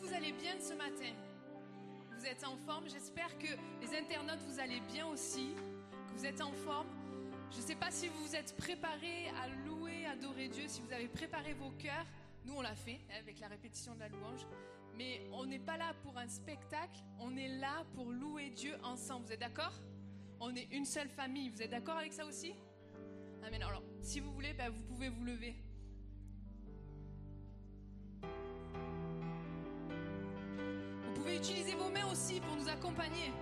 [0.00, 1.12] vous allez bien ce matin?
[2.16, 2.88] Vous êtes en forme?
[2.88, 3.48] J'espère que
[3.80, 5.54] les internautes vous allez bien aussi,
[6.08, 6.88] que vous êtes en forme?
[7.50, 10.92] Je ne sais pas si vous vous êtes préparés à louer, adorer Dieu, si vous
[10.92, 12.06] avez préparé vos cœurs.
[12.44, 14.46] Nous, on l'a fait hein, avec la répétition de la louange.
[14.96, 19.26] Mais on n'est pas là pour un spectacle, on est là pour louer Dieu ensemble.
[19.26, 19.72] Vous êtes d'accord?
[20.40, 21.48] On est une seule famille.
[21.48, 22.54] Vous êtes d'accord avec ça aussi?
[23.44, 23.62] Amen.
[23.62, 25.54] Alors, si vous voulez, ben, vous pouvez vous lever.
[31.28, 33.32] Pouvez utiliser vos mains aussi pour nous accompagner.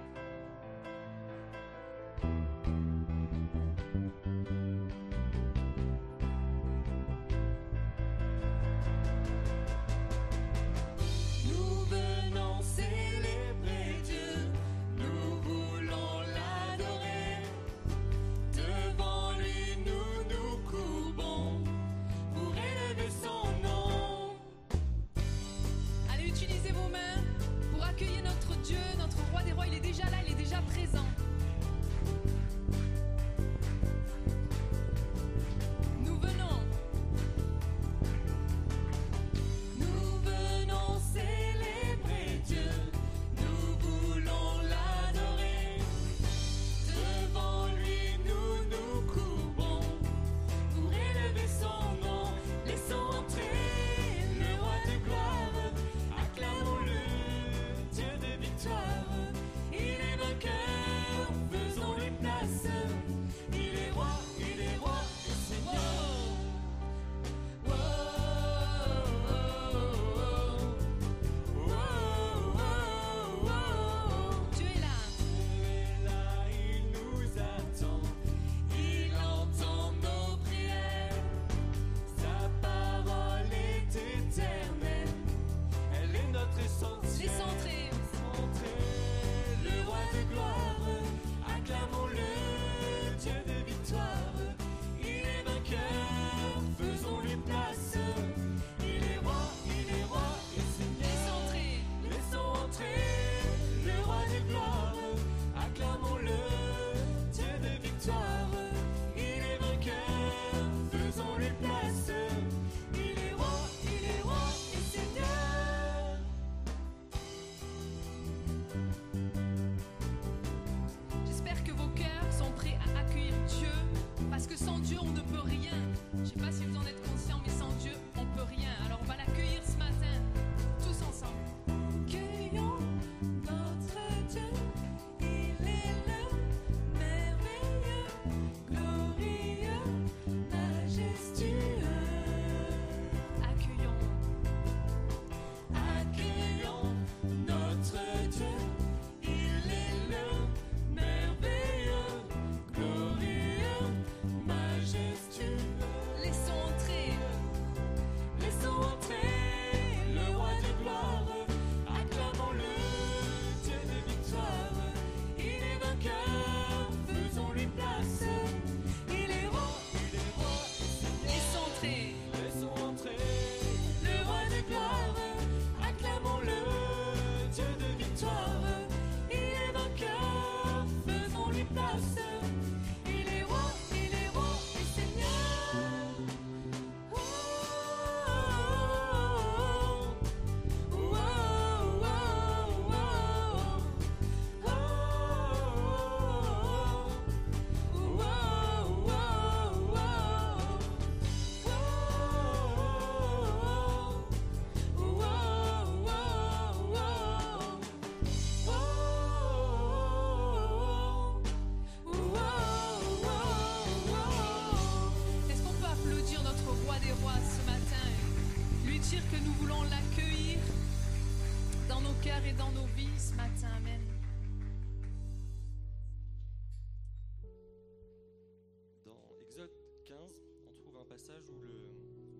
[231.31, 231.58] Où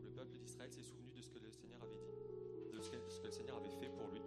[0.03, 3.27] le, peuple d'Israël s'est souvenu de ce que le Seigneur avait dit, de ce que,
[3.27, 4.23] le Seigneur avait fait pour lui.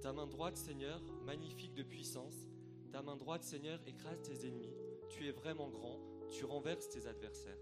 [0.00, 2.48] Ta main droite, Seigneur, magnifique de puissance,
[2.90, 4.74] ta main droite, Seigneur, écrase tes ennemis.
[5.10, 6.00] Tu es vraiment grand,
[6.30, 7.58] tu renverses tes adversaires.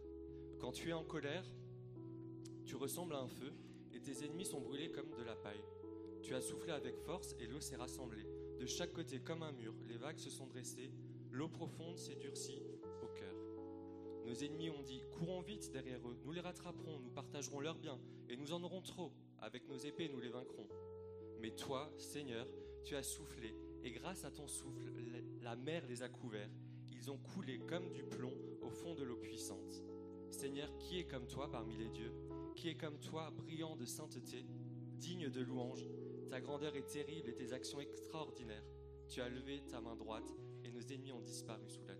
[0.60, 1.44] Quand tu es en colère,
[2.64, 3.52] tu ressembles à un feu
[3.92, 5.64] et tes ennemis sont brûlés comme de la paille.
[6.22, 8.26] Tu as soufflé avec force et l'eau s'est rassemblée.
[8.58, 10.92] De chaque côté comme un mur, les vagues se sont dressées,
[11.32, 12.62] l'eau profonde s'est durcie.
[14.30, 17.98] Nos ennemis ont dit, courons vite derrière eux, nous les rattraperons, nous partagerons leurs biens,
[18.28, 19.10] et nous en aurons trop.
[19.40, 20.68] Avec nos épées, nous les vaincrons.
[21.40, 22.46] Mais toi, Seigneur,
[22.84, 24.92] tu as soufflé, et grâce à ton souffle,
[25.42, 26.48] la mer les a couverts.
[26.92, 28.32] Ils ont coulé comme du plomb
[28.62, 29.82] au fond de l'eau puissante.
[30.30, 32.12] Seigneur, qui est comme toi parmi les dieux?
[32.54, 34.46] Qui est comme toi, brillant de sainteté,
[34.94, 35.88] digne de louange?
[36.30, 38.64] Ta grandeur est terrible et tes actions extraordinaires.
[39.08, 40.32] Tu as levé ta main droite
[40.62, 41.96] et nos ennemis ont disparu sous la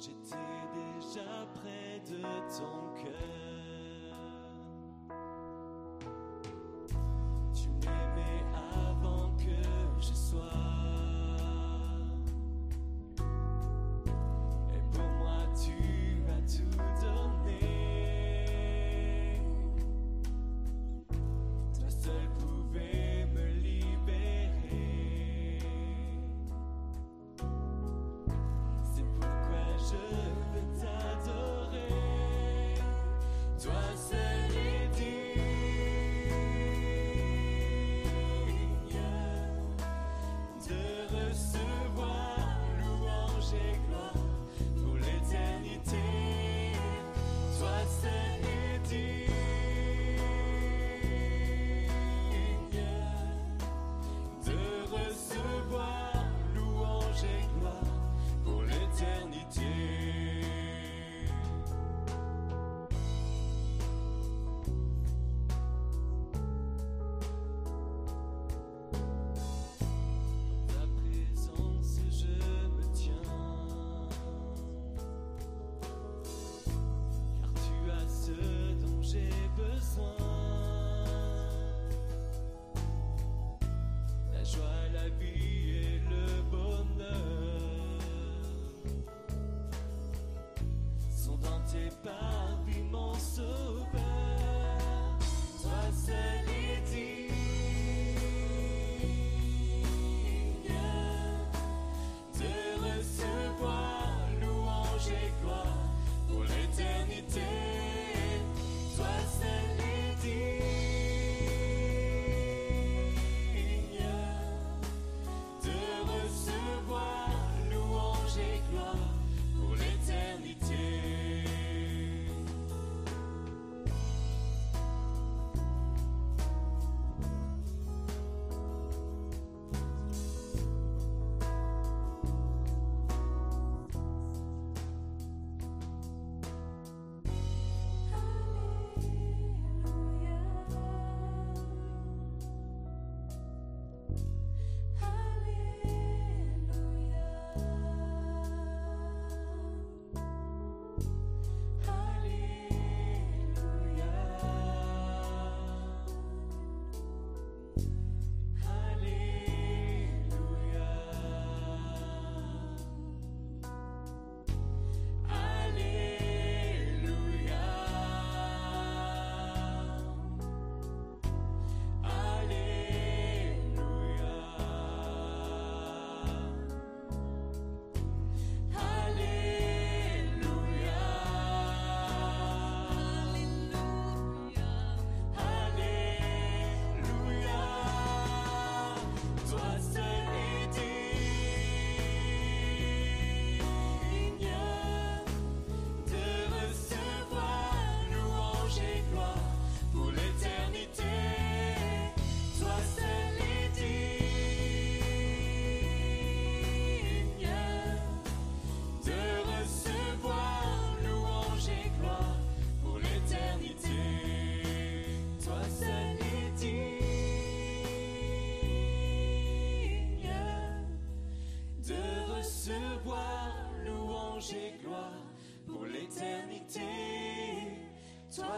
[0.00, 0.36] j'étais
[0.74, 2.22] déjà près de
[2.56, 2.77] ton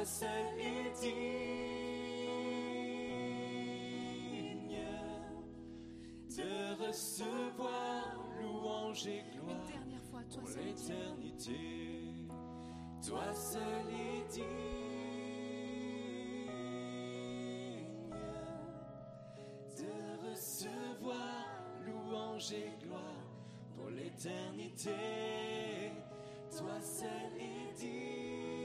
[0.00, 1.10] toi seul es digne
[6.36, 6.52] de
[6.86, 11.60] recevoir louange et Une gloire dernière fois, toi pour l'éternité.
[13.06, 14.46] Toi seul es digne
[19.76, 19.92] de
[20.30, 21.44] recevoir
[21.84, 23.26] louange et gloire
[23.74, 25.92] pour l'éternité.
[26.56, 28.59] Toi seul es digne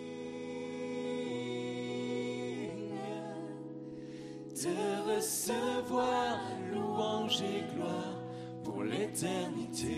[4.63, 6.39] de recevoir
[6.71, 8.17] louange et gloire
[8.63, 9.89] pour l'éternité.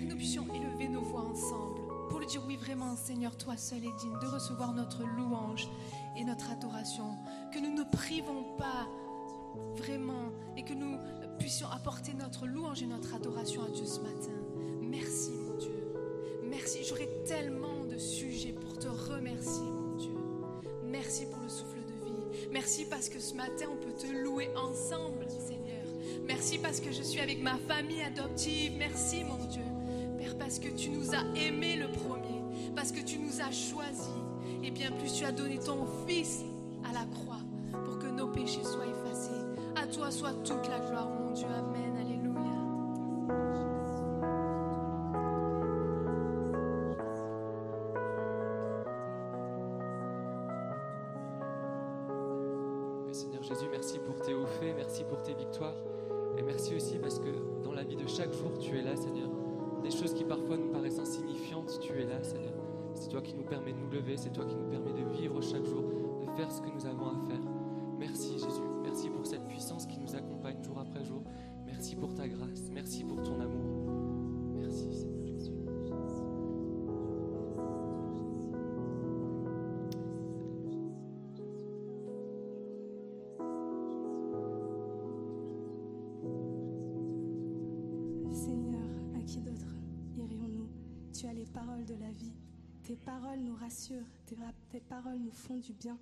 [0.00, 3.78] Que nous puissions élever nos voix ensemble pour lui dire oui vraiment Seigneur, toi seul
[3.78, 5.68] es digne de recevoir notre louange
[6.16, 7.16] et notre adoration.
[7.52, 8.86] Que nous ne privons pas
[9.76, 10.96] vraiment et que nous
[11.38, 14.30] puissions apporter notre louange et notre adoration à Dieu ce matin.
[14.80, 15.39] Merci.
[23.00, 25.86] Parce que ce matin on peut te louer ensemble Seigneur.
[26.26, 28.74] Merci parce que je suis avec ma famille adoptive.
[28.76, 29.62] Merci mon Dieu.
[30.18, 32.42] Père, parce que tu nous as aimés le premier,
[32.76, 34.10] parce que tu nous as choisis,
[34.62, 36.40] et bien plus tu as donné ton Fils
[36.84, 37.40] à la croix
[37.86, 39.30] pour que nos péchés soient effacés.
[39.76, 41.46] À toi soit toute la gloire, mon Dieu.
[41.46, 41.89] Amen.
[91.94, 92.32] La vie.
[92.82, 95.98] Tes paroles nous rassurent, tes, ra- tes paroles nous font du bien.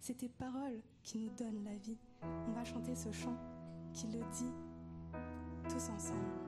[0.00, 1.98] C'est tes paroles qui nous donnent la vie.
[2.22, 3.36] On va chanter ce chant
[3.92, 4.52] qui le dit
[5.68, 6.47] tous ensemble.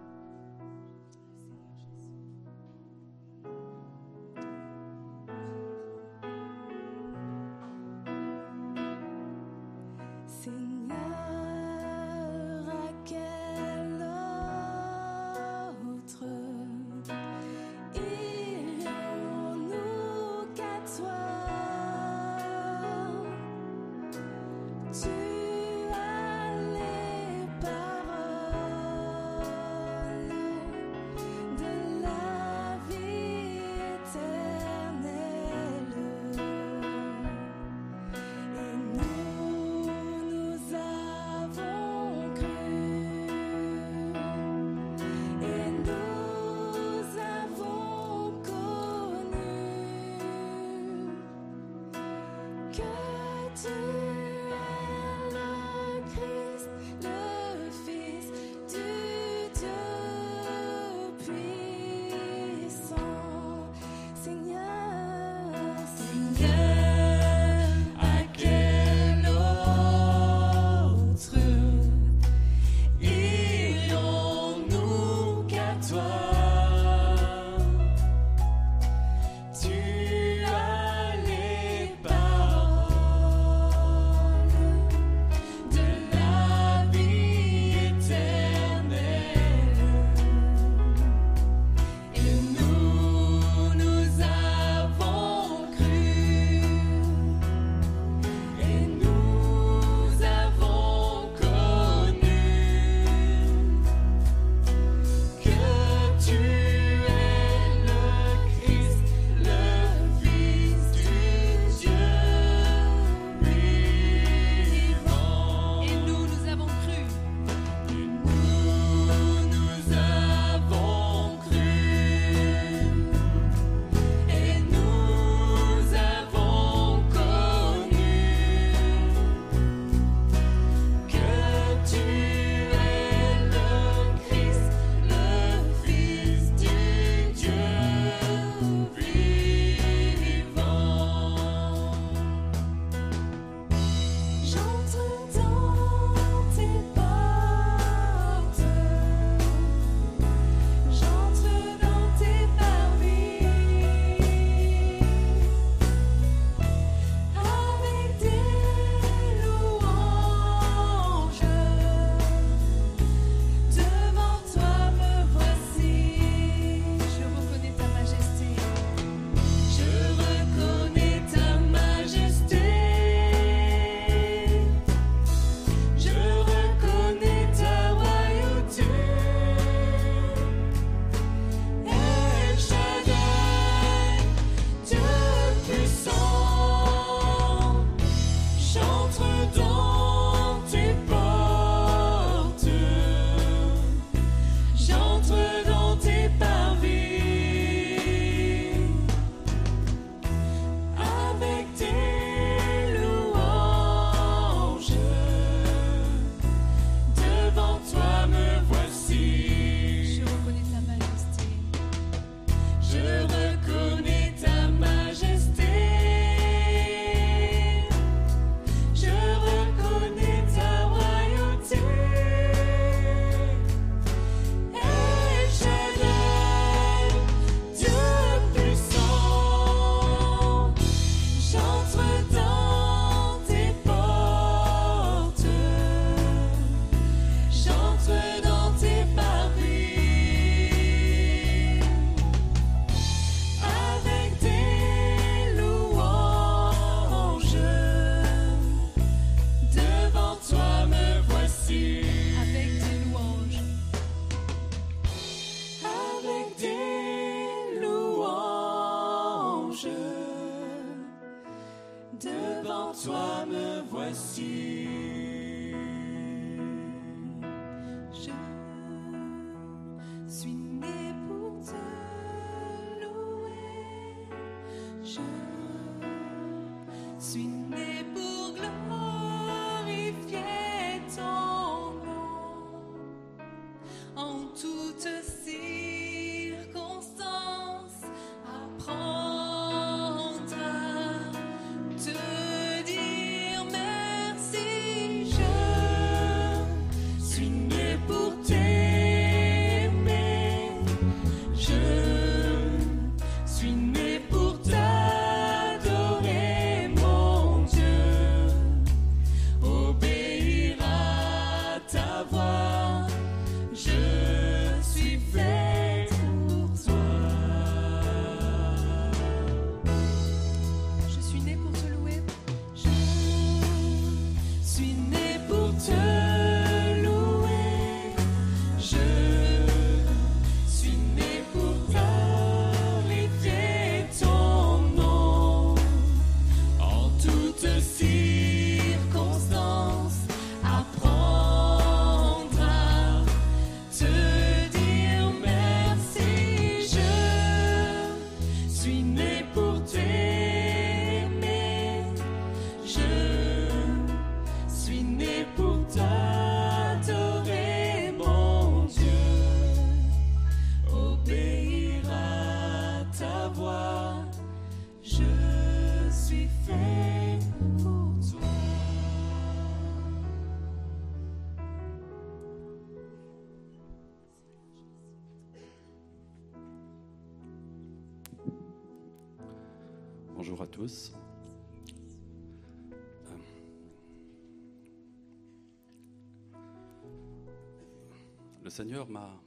[388.80, 389.38] Seigneur m'a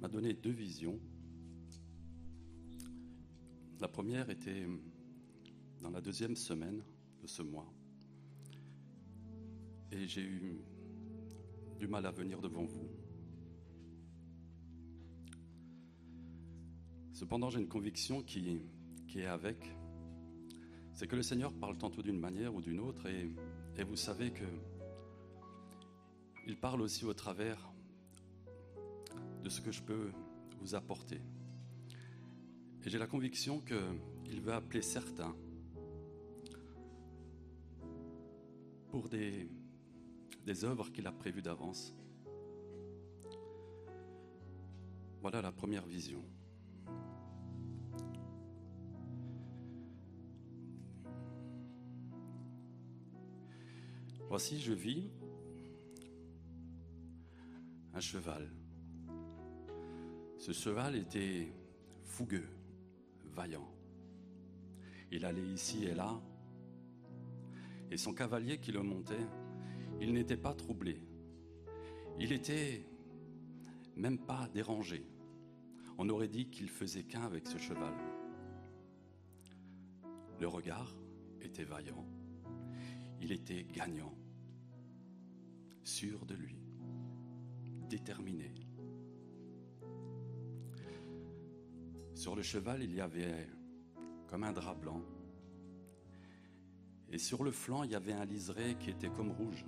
[0.00, 0.98] m'a donné deux visions.
[3.80, 4.66] La première était
[5.82, 6.82] dans la deuxième semaine
[7.20, 7.70] de ce mois.
[9.92, 10.62] Et j'ai eu
[11.78, 12.88] du mal à venir devant vous.
[17.12, 18.58] Cependant, j'ai une conviction qui,
[19.16, 19.70] est avec.
[20.94, 24.46] C'est que le Seigneur parle tantôt d'une manière ou d'une autre, et vous savez que
[26.50, 27.72] il parle aussi au travers
[29.40, 30.10] de ce que je peux
[30.58, 31.20] vous apporter.
[32.84, 35.32] Et j'ai la conviction qu'il veut appeler certains
[38.88, 39.48] pour des,
[40.44, 41.94] des œuvres qu'il a prévues d'avance.
[45.20, 46.24] Voilà la première vision.
[54.28, 55.10] Voici, je vis
[58.00, 58.50] cheval.
[60.38, 61.52] Ce cheval était
[62.04, 62.48] fougueux,
[63.32, 63.68] vaillant.
[65.12, 66.20] Il allait ici et là,
[67.90, 69.26] et son cavalier qui le montait,
[70.00, 71.00] il n'était pas troublé.
[72.18, 72.86] Il était
[73.96, 75.04] même pas dérangé.
[75.98, 77.94] On aurait dit qu'il faisait qu'un avec ce cheval.
[80.38, 80.96] Le regard
[81.40, 82.06] était vaillant.
[83.20, 84.14] Il était gagnant,
[85.84, 86.56] sûr de lui,
[87.90, 88.54] déterminé.
[92.14, 93.48] Sur le cheval, il y avait
[94.28, 95.02] comme un drap blanc.
[97.10, 99.66] Et sur le flanc, il y avait un liseré qui était comme rouge.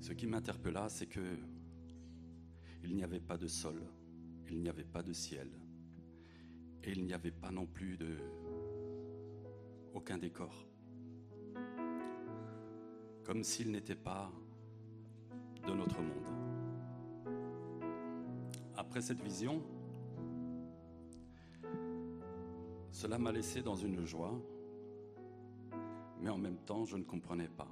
[0.00, 1.38] Ce qui m'interpella, c'est que
[2.84, 3.82] il n'y avait pas de sol,
[4.50, 5.48] il n'y avait pas de ciel,
[6.82, 8.18] et il n'y avait pas non plus de
[9.94, 10.69] aucun décor.
[13.24, 14.30] Comme s'il n'était pas
[15.66, 16.28] de notre monde.
[18.76, 19.62] Après cette vision,
[22.90, 24.40] cela m'a laissé dans une joie,
[26.20, 27.70] mais en même temps, je ne comprenais pas.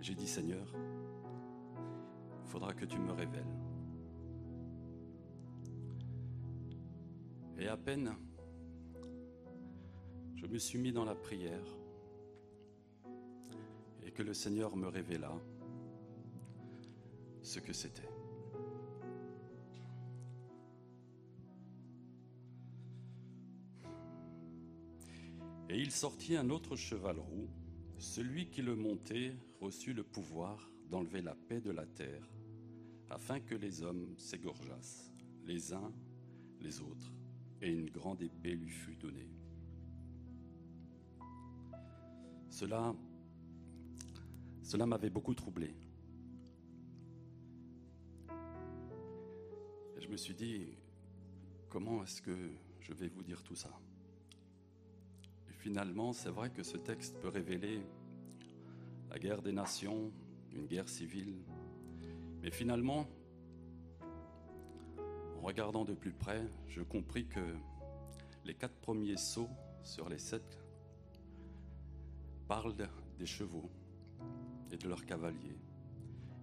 [0.00, 0.66] J'ai dit, Seigneur,
[2.44, 3.56] il faudra que tu me révèles.
[7.58, 8.14] Et à peine
[10.40, 11.66] je me suis mis dans la prière
[14.20, 15.32] que le Seigneur me révéla
[17.40, 18.02] ce que c'était.
[25.70, 27.48] Et il sortit un autre cheval roux.
[27.96, 32.30] Celui qui le montait reçut le pouvoir d'enlever la paix de la terre,
[33.08, 35.14] afin que les hommes s'égorgeassent,
[35.46, 35.94] les uns
[36.60, 37.10] les autres,
[37.62, 39.30] et une grande épée lui fut donnée.
[42.50, 42.94] Cela,
[44.70, 45.74] cela m'avait beaucoup troublé.
[49.96, 50.68] Et je me suis dit,
[51.68, 53.72] comment est-ce que je vais vous dire tout ça?
[55.48, 57.82] Et finalement, c'est vrai que ce texte peut révéler
[59.10, 60.12] la guerre des nations,
[60.52, 61.42] une guerre civile.
[62.40, 63.08] Mais finalement,
[65.36, 67.44] en regardant de plus près, je compris que
[68.44, 69.50] les quatre premiers sauts
[69.82, 70.60] sur les sept
[72.46, 72.76] parlent
[73.18, 73.68] des chevaux
[74.72, 75.58] et de leurs cavaliers.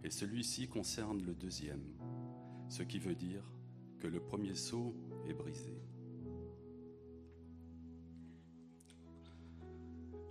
[0.04, 1.84] Et celui-ci concerne le deuxième,
[2.70, 3.44] ce qui veut dire
[4.00, 4.96] que le premier saut
[5.28, 5.82] est brisé.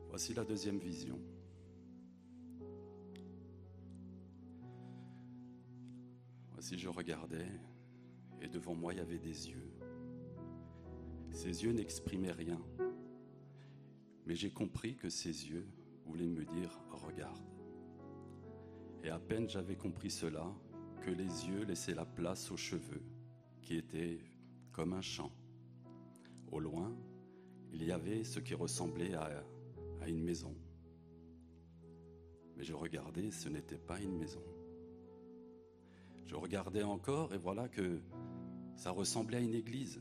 [0.08, 1.20] Voici la deuxième vision.
[6.52, 7.50] Voici, je regardais
[8.40, 9.70] et devant moi il y avait des yeux.
[11.30, 12.60] Ces yeux n'exprimaient rien,
[14.24, 15.66] mais j'ai compris que ces yeux
[16.06, 17.55] voulaient me dire regarde.
[19.04, 20.46] Et à peine j'avais compris cela
[21.02, 23.02] que les yeux laissaient la place aux cheveux,
[23.62, 24.18] qui étaient
[24.72, 25.30] comme un champ.
[26.50, 26.94] Au loin,
[27.72, 29.44] il y avait ce qui ressemblait à,
[30.06, 30.54] une maison.
[32.56, 34.42] Mais je regardais, ce n'était pas une maison.
[36.26, 38.00] Je regardais encore et voilà que
[38.76, 40.00] ça ressemblait à une église,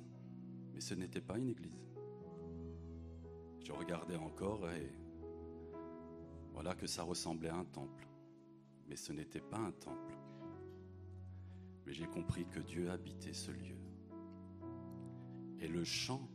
[0.73, 1.85] mais ce n'était pas une église.
[3.63, 4.91] Je regardais encore et
[6.53, 8.07] voilà que ça ressemblait à un temple,
[8.87, 10.17] mais ce n'était pas un temple.
[11.85, 13.77] Mais j'ai compris que Dieu habitait ce lieu.
[15.59, 16.29] Et le champ,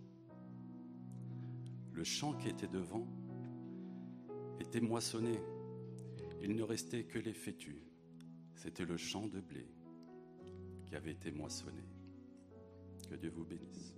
[1.93, 3.07] le champ qui était devant,
[4.61, 5.41] était moissonné.
[6.43, 7.83] Il ne restait que les fétus.
[8.55, 9.67] C'était le champ de blé
[10.87, 11.83] qui avait été moissonné.
[13.09, 13.95] Que Dieu vous bénisse.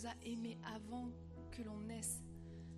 [0.00, 1.08] Nous as aimés avant
[1.50, 2.20] que l'on naisse.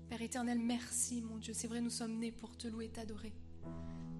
[0.08, 1.52] Père éternel, merci mon Dieu.
[1.54, 3.32] C'est vrai, nous sommes nés pour te louer t'adorer.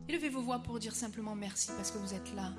[0.09, 2.53] Élevez vos voix pour dire simplement merci parce que vous êtes là.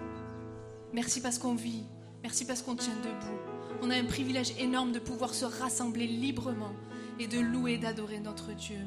[0.93, 1.83] Merci parce qu'on vit.
[2.23, 3.37] Merci parce qu'on tient debout.
[3.81, 6.73] On a un privilège énorme de pouvoir se rassembler librement
[7.19, 8.79] et de louer d'adorer notre Dieu.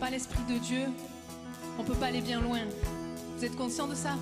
[0.00, 0.86] Pas l'Esprit de Dieu,
[1.78, 2.60] on peut pas aller bien loin.
[3.36, 4.16] Vous êtes conscient de ça?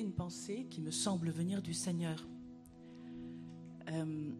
[0.00, 2.26] Une pensée qui me semble venir du Seigneur.
[3.88, 4.30] Euh,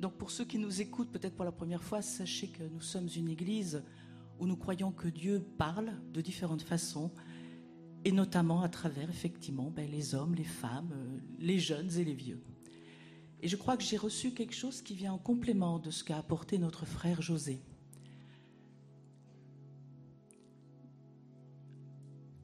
[0.00, 3.08] donc pour ceux qui nous écoutent peut-être pour la première fois, sachez que nous sommes
[3.16, 3.82] une église
[4.38, 7.12] où nous croyons que Dieu parle de différentes façons,
[8.04, 12.14] et notamment à travers effectivement ben, les hommes, les femmes, euh, les jeunes et les
[12.14, 12.42] vieux.
[13.40, 16.16] Et je crois que j'ai reçu quelque chose qui vient en complément de ce qu'a
[16.16, 17.60] apporté notre frère José.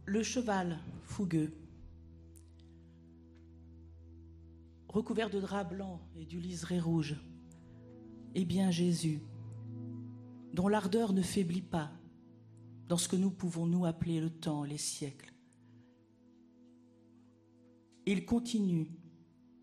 [0.05, 1.53] Le cheval fougueux,
[4.99, 7.15] recouvert de drap blanc et du liseré rouge,
[8.35, 9.23] est bien Jésus,
[10.53, 11.93] dont l'ardeur ne faiblit pas
[12.89, 15.33] dans ce que nous pouvons nous appeler le temps, les siècles.
[18.07, 18.91] Il continue,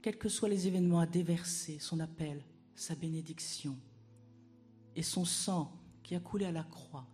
[0.02, 2.41] quels que soient les événements, à déverser son appel,
[2.74, 3.78] sa bénédiction.
[4.95, 7.08] Et son sang qui a coulé à la croix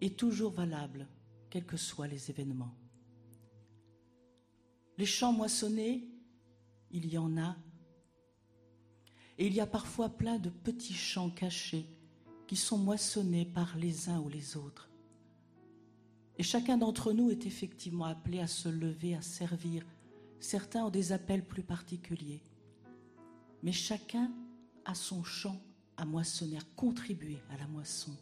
[0.00, 1.06] est toujours valable,
[1.48, 2.74] quels que soient les événements.
[4.98, 6.08] Les champs moissonnés,
[6.96, 7.56] il y en a.
[9.38, 11.86] Et il y a parfois plein de petits champs cachés
[12.46, 14.88] qui sont moissonnés par les uns ou les autres.
[16.38, 19.84] Et chacun d'entre nous est effectivement appelé à se lever, à servir.
[20.40, 22.42] Certains ont des appels plus particuliers.
[23.62, 24.32] Mais chacun
[24.84, 25.60] a son champ
[25.96, 28.12] à moissonner, à contribuer à la moisson.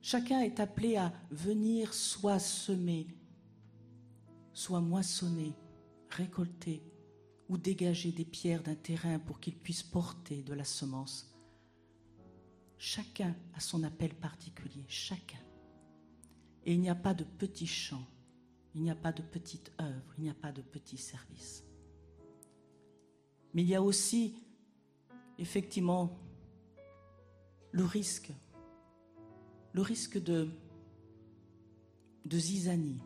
[0.00, 3.06] Chacun est appelé à venir soit semer,
[4.52, 5.54] soit moissonner,
[6.10, 6.82] récolter
[7.48, 11.34] ou dégager des pierres d'un terrain pour qu'il puisse porter de la semence.
[12.78, 15.38] Chacun a son appel particulier, chacun.
[16.64, 18.06] Et il n'y a pas de petit champ,
[18.74, 21.64] il n'y a pas de petite œuvre, il n'y a pas de petit service.
[23.54, 24.34] Mais il y a aussi,
[25.38, 26.18] effectivement,
[27.72, 28.32] le risque,
[29.72, 30.48] le risque de,
[32.24, 33.00] de zizanie,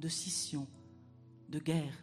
[0.00, 0.66] de scission,
[1.48, 1.96] de guerre.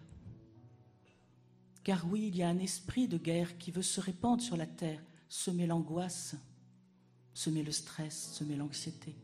[1.89, 4.67] Car oui, il y a un esprit de guerre qui veut se répandre sur la
[4.67, 6.35] terre, semer l'angoisse,
[7.33, 9.15] semer le stress, semer l'anxiété.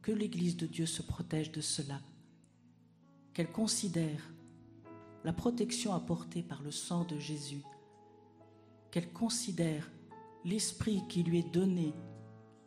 [0.00, 2.00] Que l'Église de Dieu se protège de cela,
[3.34, 4.32] qu'elle considère
[5.24, 7.64] la protection apportée par le sang de Jésus,
[8.92, 9.90] qu'elle considère
[10.44, 11.94] l'esprit qui lui est donné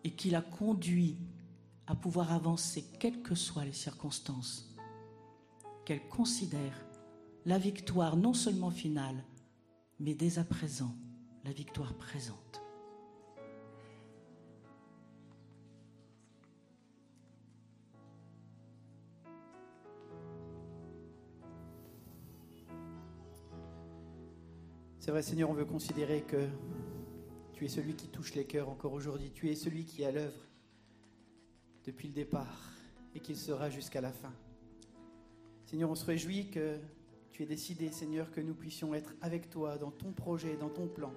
[0.03, 1.15] et qui l'a conduit
[1.87, 4.75] à pouvoir avancer, quelles que soient les circonstances,
[5.85, 6.84] qu'elle considère
[7.45, 9.23] la victoire non seulement finale,
[9.99, 10.95] mais dès à présent,
[11.43, 12.61] la victoire présente.
[24.99, 26.47] C'est vrai, Seigneur, on veut considérer que
[27.53, 29.31] tu es celui qui touche les cœurs encore aujourd'hui.
[29.31, 30.41] Tu es celui qui est à l'œuvre.
[31.83, 32.71] depuis le départ
[33.13, 34.33] et qu'il sera jusqu'à la fin.
[35.65, 36.79] Seigneur, on se réjouit que
[37.35, 40.87] tu aies décidé, Seigneur, que nous puissions être avec toi dans ton projet, dans ton
[40.87, 41.11] plan.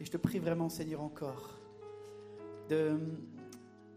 [0.00, 1.60] Et je te prie vraiment, Seigneur, encore
[2.68, 2.98] de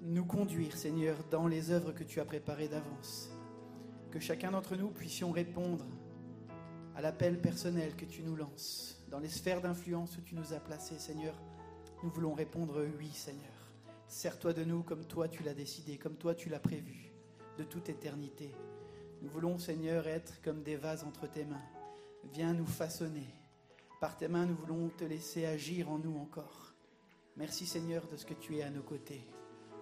[0.04, 3.32] nous conduire, Seigneur, dans les œuvres que tu as préparées d'avance.
[4.12, 5.88] Que chacun d'entre nous puissions répondre
[6.96, 10.60] à l'appel personnel que tu nous lances, dans les sphères d'influence où tu nous as
[10.60, 11.34] placés, Seigneur.
[12.04, 13.72] Nous voulons répondre oui, Seigneur.
[14.08, 17.12] Sers-toi de nous comme toi tu l'as décidé, comme toi tu l'as prévu,
[17.58, 18.52] de toute éternité.
[19.22, 21.62] Nous voulons, Seigneur, être comme des vases entre tes mains.
[22.32, 23.28] Viens nous façonner.
[24.00, 26.74] Par tes mains, nous voulons te laisser agir en nous encore.
[27.36, 29.26] Merci, Seigneur, de ce que tu es à nos côtés.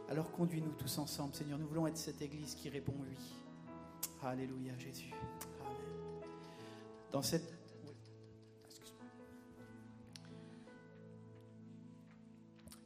[0.10, 1.60] Alors conduis-nous tous ensemble, Seigneur.
[1.60, 3.18] Nous voulons être cette Église qui répond oui.
[4.24, 5.12] Alléluia, Jésus.
[5.62, 6.22] Amen.
[7.12, 7.54] Dans cette...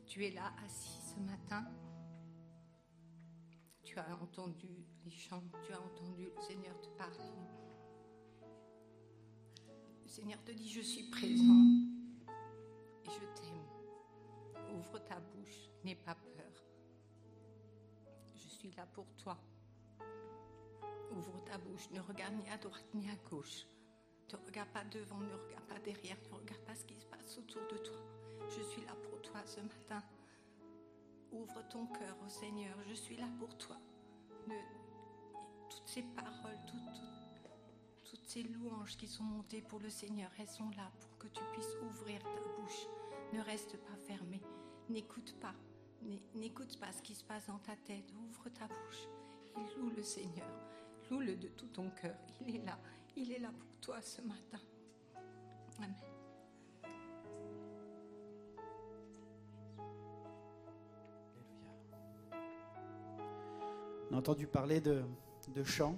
[0.05, 1.65] Tu es là assis ce matin.
[3.91, 4.69] Tu as entendu
[5.04, 7.36] les chants, tu as entendu le Seigneur te parler.
[10.01, 11.65] Le Seigneur te dit, je suis présent
[13.04, 14.77] et je t'aime.
[14.77, 16.63] Ouvre ta bouche, n'aie pas peur.
[18.34, 19.38] Je suis là pour toi.
[21.12, 23.65] Ouvre ta bouche, ne regarde ni à droite ni à gauche.
[24.32, 27.38] Ne regarde pas devant, ne regarde pas derrière, ne regarde pas ce qui se passe
[27.38, 27.97] autour de toi.
[28.56, 30.01] Je suis là pour toi ce matin.
[31.32, 33.78] Ouvre ton cœur au Seigneur, je suis là pour toi.
[35.70, 40.89] Toutes ces paroles, toutes, ces louanges qui sont montées pour le Seigneur, elles sont là
[41.00, 42.88] pour que tu puisses ouvrir ta bouche.
[43.34, 44.41] Ne reste pas fermé.
[44.89, 45.54] N'écoute pas.
[46.02, 48.12] N'é- N'écoute pas ce qui se passe dans ta tête.
[48.28, 49.08] Ouvre ta bouche
[49.58, 50.48] et loue le Seigneur.
[51.10, 52.15] Loue-le de tout ton cœur.
[52.41, 52.78] Il est là.
[53.15, 54.60] Il est là pour toi ce matin.
[55.78, 55.94] Amen.
[64.12, 65.04] On a entendu parler de,
[65.56, 65.95] de chant.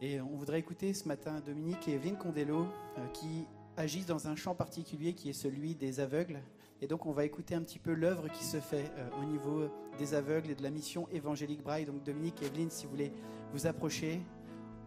[0.00, 2.66] Et on voudrait écouter ce matin Dominique et Evelyne Condello
[2.98, 6.40] euh, qui agissent dans un chant particulier qui est celui des aveugles.
[6.80, 9.68] Et donc on va écouter un petit peu l'œuvre qui se fait euh, au niveau
[9.98, 11.86] des aveugles et de la mission évangélique Braille.
[11.86, 13.12] Donc Dominique et Evelyne, si vous voulez
[13.52, 14.20] vous approcher,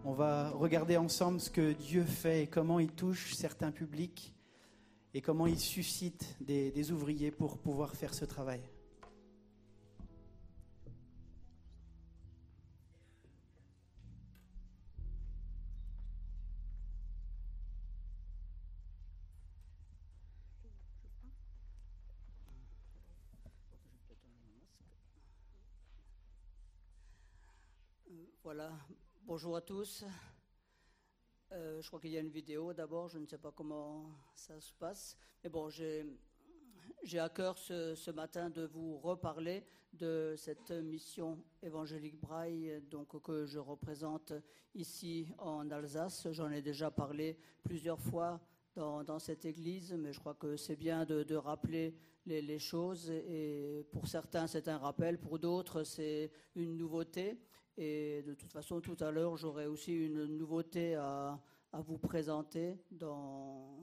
[0.04, 4.36] on va regarder ensemble ce que Dieu fait et comment il touche certains publics
[5.13, 8.60] et comment il suscite des- des ouvriers pour pouvoir faire ce travail.
[28.56, 28.71] Voilà,
[29.25, 30.06] bonjour à tous.
[31.51, 34.62] Euh, je crois qu'il y a une vidéo d'abord, je ne sais pas comment ça
[34.62, 35.17] se passe.
[35.43, 42.81] Mais bon, j'ai à cœur ce, matin de vous reparler de cette mission évangélique Braille
[42.89, 44.31] donc, que je représente
[44.73, 46.31] ici en Alsace.
[46.31, 48.39] J'en ai déjà parlé plusieurs fois
[48.73, 51.93] dans, cette église, mais je crois que c'est bien de, rappeler
[52.25, 53.10] les choses.
[53.10, 57.37] Et pour certains, c'est un rappel, pour d'autres, c'est une nouveauté.
[57.78, 61.40] Et de toute façon, tout à l'heure, j'aurai aussi une nouveauté à,
[61.73, 63.78] vous présenter dans,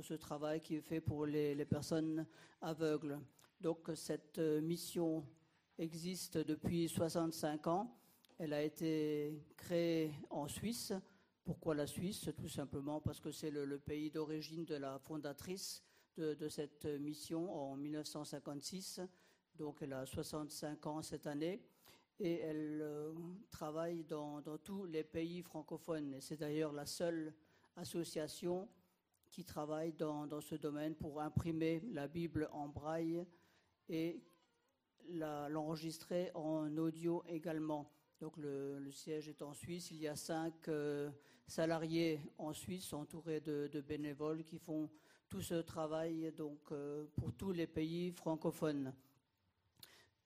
[0.00, 2.24] ce travail qui est fait pour les, personnes
[2.60, 3.18] aveugles.
[3.60, 5.24] Donc, cette euh, mission
[5.76, 7.98] existe depuis 65 ans.
[8.38, 10.92] Elle a été créée en Suisse.
[11.44, 12.30] Pourquoi la Suisse?
[12.36, 15.82] Tout simplement parce que c'est le, pays d'origine de la fondatrice
[16.16, 19.00] de cette mission en 1956.
[19.56, 21.60] Donc, elle a 65 ans cette année
[22.20, 23.12] et elle euh,
[23.50, 26.16] travaille dans, tous les pays francophones.
[26.20, 27.32] C'est d'ailleurs la seule
[27.76, 28.68] association
[29.30, 33.24] qui travaille dans, ce domaine pour imprimer la Bible en braille
[33.88, 34.22] et
[35.08, 37.90] l'enregistrer en audio également.
[38.20, 39.90] Donc le, siège est en Suisse.
[39.90, 41.10] Il y a cinq euh,
[41.46, 44.88] salariés en Suisse entourés de, de bénévoles qui font
[45.32, 48.92] tout ce travail donc, euh, pour tous les pays francophones.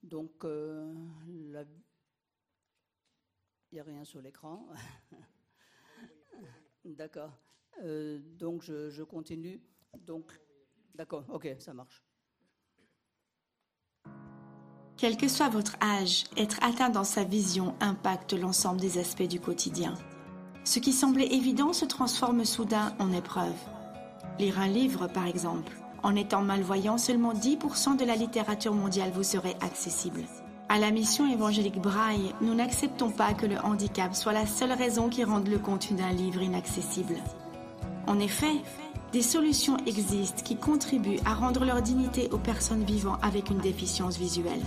[0.07, 0.95] Donc, euh,
[1.27, 1.67] il
[3.73, 4.69] n'y a rien sur l'écran.
[6.85, 7.33] D'accord.
[7.83, 9.61] Euh, donc, je, je continue.
[9.99, 10.33] Donc,
[10.95, 12.05] d'accord, ok, ça marche.
[14.97, 19.41] Quel que soit votre âge, être atteint dans sa vision impacte l'ensemble des aspects du
[19.41, 19.95] quotidien.
[20.65, 23.59] Ce qui semblait évident se transforme soudain en épreuve.
[24.39, 25.73] Lire un livre, par exemple.
[26.07, 30.21] En étant malvoyant, seulement 10% de la littérature mondiale vous serait accessible.
[30.69, 35.09] À la mission évangélique Braille, nous n'acceptons pas que le handicap soit la seule raison
[35.09, 37.17] qui rende le contenu d'un livre inaccessible.
[38.07, 38.53] En effet,
[39.13, 44.17] des solutions existent qui contribuent à rendre leur dignité aux personnes vivant avec une déficience
[44.17, 44.63] visuelle.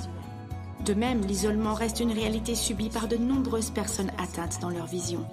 [0.83, 5.25] De même, l'isolement reste une réalité subie par de nombreuses personnes atteintes dans leur vision.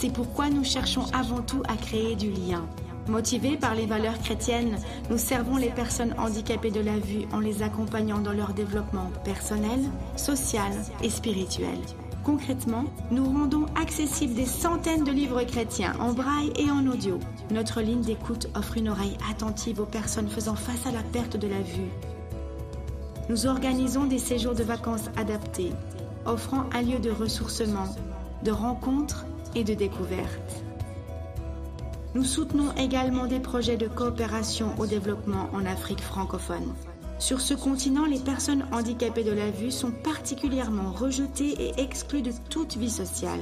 [0.00, 2.66] C'est pourquoi nous cherchons avant tout à créer du lien.
[3.08, 4.78] Motivés par les valeurs chrétiennes,
[5.10, 9.80] nous servons les personnes handicapées de la vue en les accompagnant dans leur développement personnel,
[10.16, 11.78] social et spirituel.
[12.24, 17.20] Concrètement, nous rendons accessibles des centaines de livres chrétiens en braille et en audio.
[17.52, 21.46] Notre ligne d'écoute offre une oreille attentive aux personnes faisant face à la perte de
[21.46, 21.90] la vue.
[23.28, 25.70] Nous organisons des séjours de vacances adaptés,
[26.24, 27.94] offrant un lieu de ressourcement,
[28.42, 30.65] de rencontres et de découvertes.
[32.16, 36.72] Nous soutenons également des projets de coopération au développement en Afrique francophone.
[37.18, 42.32] Sur ce continent, les personnes handicapées de la vue sont particulièrement rejetées et exclues de
[42.48, 43.40] toute vie sociale.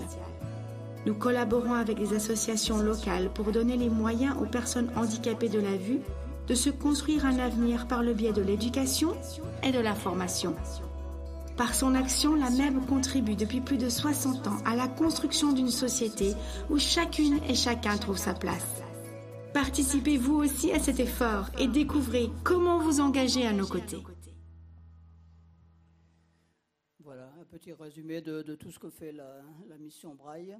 [1.06, 5.76] Nous collaborons avec des associations locales pour donner les moyens aux personnes handicapées de la
[5.76, 6.00] vue
[6.48, 9.12] de se construire un avenir par le biais de l'éducation
[9.62, 10.56] et de la formation.
[11.56, 15.70] Par son action, la MEB contribue depuis plus de 60 ans à la construction d'une
[15.70, 16.34] société
[16.68, 18.82] où chacune et chacun trouve sa place.
[19.52, 24.02] Participez vous aussi à cet effort et découvrez comment vous engager à nos côtés.
[26.98, 30.58] Voilà, un petit résumé de, tout ce que fait la, mission Braille.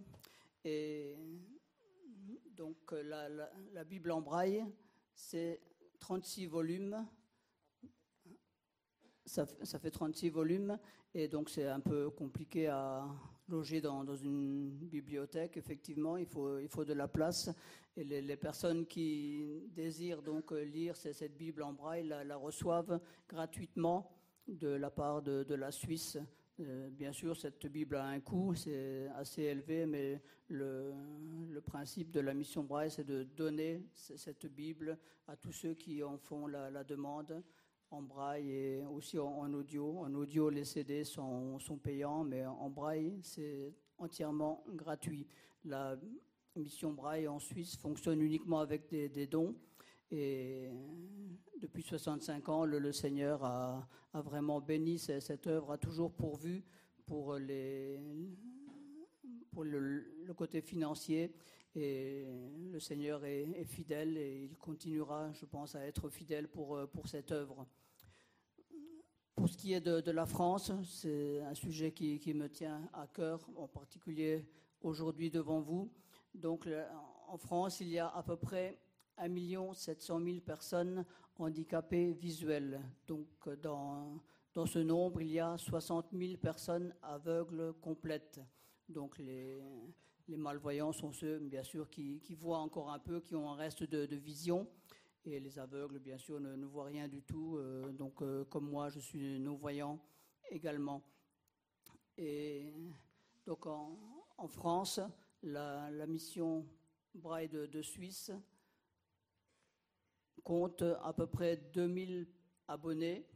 [0.64, 1.16] Et
[2.56, 4.64] donc la Bible en Braille,
[5.12, 5.60] c'est
[5.98, 7.04] 36 volumes.
[9.26, 10.78] Ça, fait 36 volumes
[11.14, 13.06] et donc c'est un peu compliqué à
[13.48, 15.56] loger dans, une bibliothèque.
[15.56, 17.50] Effectivement, il faut, il faut de la place.
[17.96, 24.10] Et les, personnes qui désirent donc lire cette Bible en braille la, reçoivent gratuitement
[24.46, 26.18] de la part de, la Suisse.
[26.60, 30.92] Euh, bien sûr, cette Bible a un coût, c'est assez élevé, mais le,
[31.64, 36.18] principe de la mission Braille, c'est de donner cette Bible à tous ceux qui en
[36.18, 37.42] font la demande
[37.94, 39.98] en braille et aussi en, audio.
[40.00, 45.26] En audio, les CD sont, payants, mais en braille, c'est entièrement gratuit.
[45.64, 45.96] La
[46.56, 49.54] mission braille en Suisse fonctionne uniquement avec des, dons.
[50.10, 50.70] Et
[51.60, 56.64] depuis 65 ans, le, Seigneur a, vraiment béni ce- cette œuvre, a toujours pourvu
[57.06, 57.98] pour, le,
[60.36, 61.32] côté financier.
[61.76, 62.24] Et
[62.72, 67.30] le Seigneur est, fidèle et il continuera, je pense, à être fidèle pour, pour cette
[67.30, 67.66] œuvre.
[69.44, 73.46] Pour ce qui est de, la France, c'est un sujet qui, me tient à cœur,
[73.56, 74.42] en particulier
[74.80, 75.92] aujourd'hui devant vous.
[76.34, 76.66] Donc,
[77.28, 78.78] en France, il y a à peu près
[79.18, 81.04] 1 700 000 personnes
[81.38, 82.80] handicapées visuelles.
[83.06, 83.26] Donc,
[83.60, 84.18] dans,
[84.54, 88.40] dans ce nombre, il y a 60 000 personnes aveugles complètes.
[88.88, 89.62] Donc, les,
[90.26, 93.56] les malvoyants sont ceux, bien sûr, qui, qui voient encore un peu, qui ont un
[93.56, 94.66] reste de vision.
[95.26, 97.56] Et les aveugles, bien sûr, ne, voient rien du tout.
[97.56, 99.98] Euh, donc, euh, comme moi, je suis non-voyant
[100.50, 101.02] également.
[102.18, 102.70] Et
[103.46, 103.96] donc, en,
[104.48, 105.00] France,
[105.42, 106.66] la, mission
[107.14, 108.32] Braille de, Suisse
[110.42, 112.28] compte à peu près 2000
[112.68, 113.26] abonnés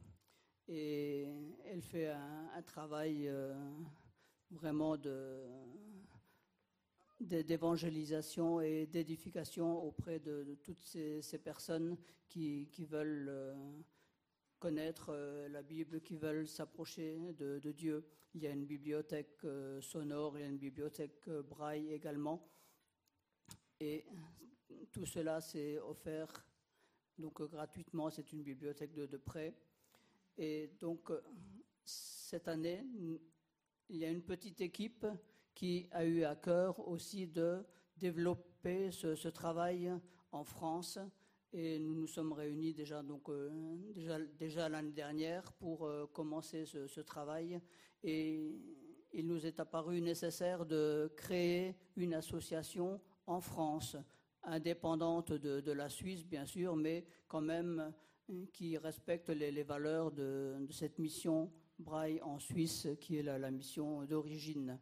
[0.68, 1.26] et
[1.64, 3.55] elle fait un, travail euh,
[4.51, 5.47] vraiment de-
[7.21, 11.97] d'évangélisation et d'édification auprès de, toutes ces, personnes
[12.29, 13.55] qui, veulent euh,
[14.59, 18.07] connaître euh, la Bible, qui veulent s'approcher de, Dieu.
[18.35, 22.49] Il y a une bibliothèque euh, sonore, il y a une bibliothèque braille également.
[23.81, 24.05] Et
[24.93, 26.45] tout cela c'est offert
[27.19, 29.55] donc gratuitement, c'est une bibliothèque de, de prêt.
[30.37, 31.11] Et donc
[31.85, 32.85] cette année,
[33.89, 35.07] il y a une petite équipe
[35.59, 37.65] qui a eu à cœur aussi de
[37.97, 39.93] développer ce, travail
[40.31, 41.01] en France.
[41.53, 43.51] Et nous nous sommes réunis déjà, donc, euh,
[44.39, 47.61] déjà, l'année dernière pour euh, commencer ce, travail.
[48.05, 48.55] Et
[49.13, 53.97] il nous est apparu nécessaire de créer une association en France,
[54.45, 57.93] indépendante de, la Suisse, bien sûr, mais quand même
[58.31, 61.51] euh, qui respecte les, valeurs de, cette mission
[61.81, 64.79] Braille en Suisse, qui est la mission d'origine.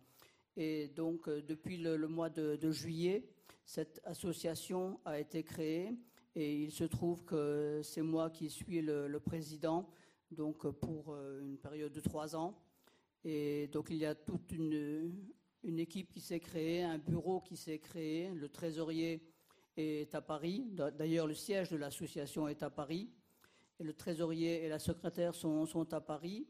[0.56, 3.28] Et donc, euh, depuis le, mois de, juillet,
[3.64, 5.92] cette association a été créée
[6.34, 9.88] et il se trouve que c'est moi qui suis le, président,
[10.30, 12.58] donc euh, pour euh, une période de trois ans.
[13.24, 15.12] Et donc, il y a toute une,
[15.62, 18.30] équipe qui s'est créée, un bureau qui s'est créé.
[18.30, 19.20] Le trésorier
[19.76, 20.64] est à Paris.
[20.70, 23.10] D'ailleurs, le siège de l'association est à Paris.
[23.78, 26.46] Et le trésorier et la secrétaire sont à Paris.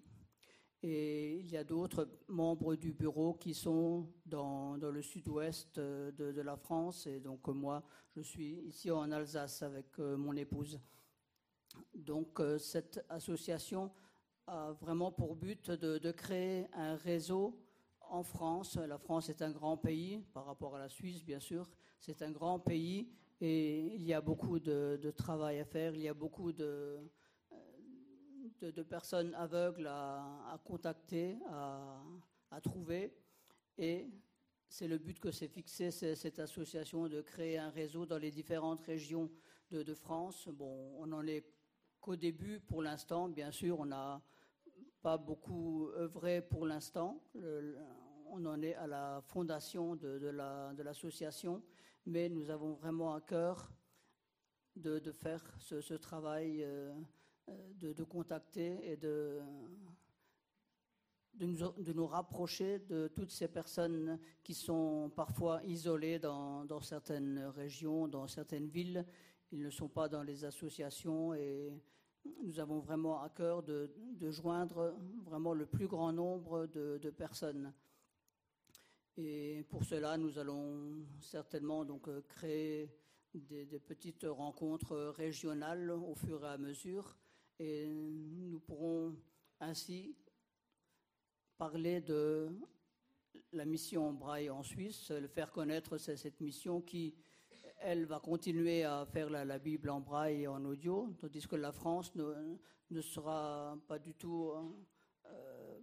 [0.82, 6.12] Et il y a d'autres membres du bureau qui sont dans, dans le sud-ouest de,
[6.32, 7.06] de la France.
[7.06, 7.82] Et donc, moi,
[8.14, 10.80] je suis ici en Alsace avec euh, mon épouse.
[11.94, 13.90] Donc, euh, cette association
[14.46, 17.58] a vraiment pour but de, de créer un réseau
[18.00, 18.76] en France.
[18.76, 21.68] La France est un grand pays par rapport à la Suisse, bien sûr.
[21.98, 23.10] C'est un grand pays
[23.40, 25.94] et il y a beaucoup de, de travail à faire.
[25.94, 26.98] Il y a beaucoup de,
[28.60, 33.14] de, personnes aveugles à, contacter, à, trouver.
[33.78, 34.08] Et
[34.68, 38.80] c'est le but que s'est fixé cette association de créer un réseau dans les différentes
[38.80, 39.30] régions
[39.70, 40.48] de, France.
[40.48, 41.44] Bon, on n'en est
[42.00, 44.22] qu'au début pour l'instant, bien sûr, on n'a
[45.02, 47.22] pas beaucoup œuvré pour l'instant.
[48.28, 51.62] On en est à la fondation de, de la- de l'association,
[52.06, 53.70] mais nous avons vraiment à cœur
[54.76, 56.92] de, faire ce, travail, euh,
[57.80, 59.40] de, de contacter et de,
[61.34, 66.80] de nous, de nous rapprocher de toutes ces personnes qui sont parfois isolées dans, dans
[66.80, 69.04] certaines régions, dans certaines villes.
[69.52, 71.72] Ils ne sont pas dans les associations et
[72.42, 74.94] nous avons vraiment à cœur de, de joindre
[75.24, 77.72] vraiment le plus grand nombre de, personnes.
[79.16, 82.90] Et pour cela, nous allons certainement donc euh, créer
[83.34, 87.16] des petites rencontres régionales au fur et à mesure.
[87.58, 89.16] Et nous pourrons
[89.60, 90.14] ainsi
[91.56, 92.50] parler de
[93.52, 97.14] la mission Braille en Suisse, le faire connaître cette mission qui,
[97.78, 101.72] elle, va continuer à faire la, Bible en Braille et en audio, tandis que la
[101.72, 104.52] France ne, sera pas du tout
[105.24, 105.78] euh,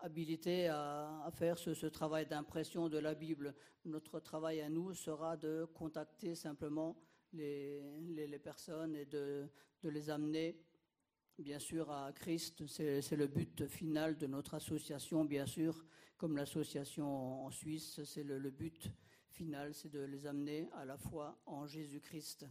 [0.00, 3.54] habilitée à, faire ce, travail d'impression de la Bible.
[3.84, 6.96] Notre travail à nous sera de contacter simplement
[7.32, 9.48] les, personnes et de
[9.84, 10.56] les amener
[11.38, 12.66] bien sûr à Christ.
[12.66, 15.84] C'est le but final de notre association, bien sûr,
[16.16, 18.90] comme l'association en Suisse, c'est le, le but
[19.28, 22.46] final, c'est de les amener à la foi en Jésus-Christ.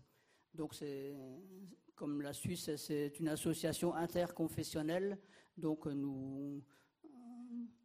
[0.54, 1.16] Donc c'est
[1.96, 5.20] comme la Suisse, c'est une association interconfessionnelle,
[5.56, 6.64] donc nous
[7.06, 7.08] euh,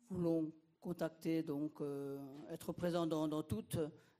[0.09, 2.19] voulons contacter, donc euh,
[2.51, 3.79] être présents dans, dans toutes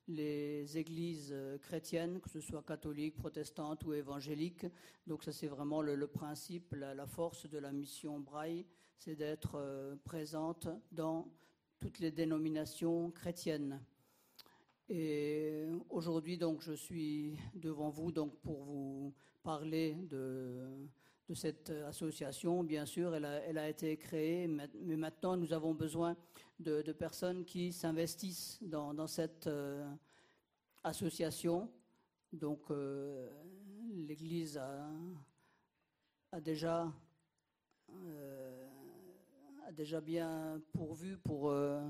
[0.09, 4.67] les églises euh, chrétiennes, que ce soit catholiques, protestantes ou évangéliques.
[5.07, 8.65] Donc ça c'est vraiment le, principe, la, la force de la mission Braille,
[8.99, 11.29] c'est d'être euh, présente dans
[11.79, 13.81] toutes les dénominations chrétiennes.
[14.89, 20.89] Et aujourd'hui donc je suis devant vous donc pour vous parler de,
[21.29, 22.63] de cette association.
[22.63, 26.17] Bien sûr, elle a, été créée, mais maintenant nous avons besoin
[26.61, 29.89] de, personnes qui s'investissent dans, cette euh,
[30.85, 31.69] association.
[32.33, 33.29] Donc euh,
[33.95, 36.93] l'Église a, déjà
[37.91, 38.67] euh,
[40.03, 41.81] bien pourvu pour euh,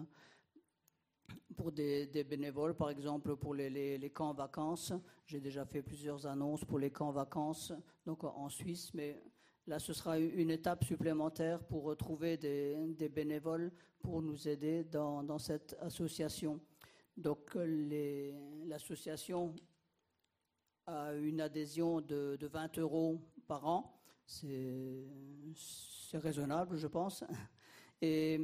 [1.57, 4.93] pour des, bénévoles, par exemple pour les, les- les camps vacances.
[5.27, 7.72] J'ai déjà fait plusieurs annonces pour les camps vacances,
[8.05, 9.22] donc en Suisse, mais
[9.66, 15.77] là ce sera une étape supplémentaire pour retrouver des, bénévoles pour nous aider dans, cette
[15.81, 16.61] association.
[17.16, 18.33] Donc euh,
[18.66, 19.55] l'association
[20.87, 23.93] a une adhésion de, de 20 euros par an.
[24.27, 25.07] C'est
[26.14, 27.24] raisonnable, je pense.
[28.03, 28.39] Et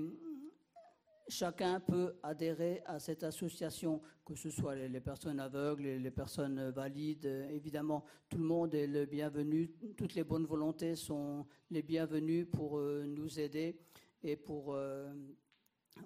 [1.33, 7.25] chacun peut adhérer à cette association, que ce soit les, personnes aveugles, les, personnes valides.
[7.51, 9.71] Évidemment, tout le monde est le bienvenu.
[9.97, 13.79] Toutes les bonnes volontés sont les bienvenues pour euh, nous aider
[14.23, 15.13] et pour euh,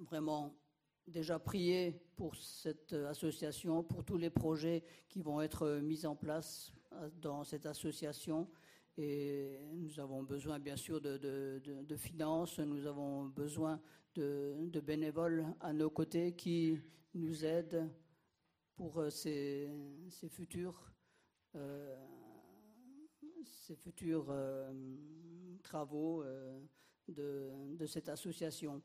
[0.00, 0.54] vraiment
[1.08, 6.72] déjà prier pour cette association, pour tous les projets qui vont être mis en place
[6.92, 8.48] euh, dans cette association.
[8.98, 13.80] Et nous avons besoin, bien sûr, de, de- de- de finances, nous avons besoin
[14.14, 16.80] de, bénévoles à nos côtés qui
[17.14, 17.90] nous aident
[18.74, 19.70] pour euh, ces,
[20.10, 20.90] ces futurs,
[21.54, 21.94] euh,
[23.44, 24.72] ces futurs euh,
[25.62, 26.58] travaux euh,
[27.08, 28.82] de, cette association.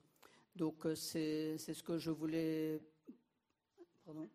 [0.56, 2.82] Donc c'est ce que je voulais.
[4.04, 4.30] Pardon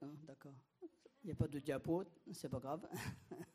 [0.00, 0.54] Ah, D'accord.
[1.24, 2.86] Il n'y a pas de diapo, c'est pas grave.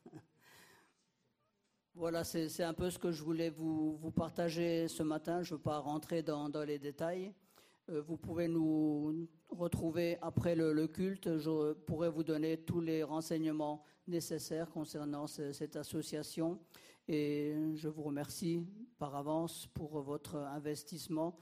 [1.99, 5.43] Voilà, c'est un peu ce que je voulais vous, partager ce matin.
[5.43, 7.33] Je ne veux pas rentrer dans, les détails.
[7.89, 11.37] Euh, vous pouvez nous retrouver après le, culte.
[11.37, 16.57] Je pourrai vous donner tous les renseignements nécessaires concernant ce- cette association.
[17.09, 18.65] Et je vous remercie
[18.97, 21.35] par avance pour votre investissement,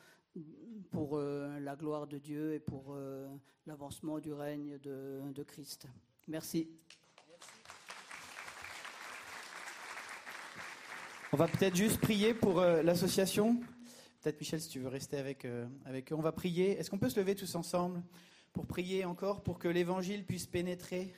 [0.90, 3.28] pour euh, la gloire de Dieu et pour euh,
[3.68, 5.86] l'avancement du règne de Christ.
[6.28, 6.68] Merci.
[11.34, 13.60] On va peut-être juste prier pour euh, l'association.
[14.22, 16.16] Peut-être Michel, si tu veux rester avec, euh, avec eux.
[16.16, 16.80] On va prier.
[16.80, 18.02] Est-ce qu'on peut se lever tous ensemble
[18.54, 21.14] pour prier encore, pour que l'évangile puisse pénétrer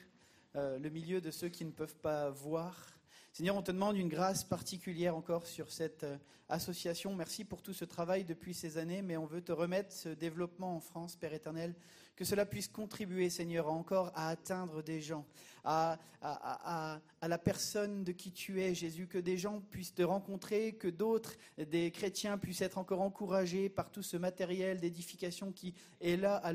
[0.56, 2.88] euh, le milieu de ceux qui ne peuvent pas voir?
[3.32, 6.04] Seigneur, on te demande une grâce particulière encore sur cette
[6.48, 7.14] association.
[7.14, 10.74] Merci pour tout ce travail depuis ces années, mais on veut te remettre ce développement
[10.74, 11.72] en France, Père éternel,
[12.20, 15.24] que cela puisse contribuer, Seigneur, encore à atteindre des gens,
[15.64, 15.98] à,
[17.22, 21.32] la personne de qui tu es, Jésus, que des gens puissent te rencontrer, que d'autres,
[21.56, 26.52] des chrétiens, puissent être encore encouragés par tout ce matériel d'édification qui est là à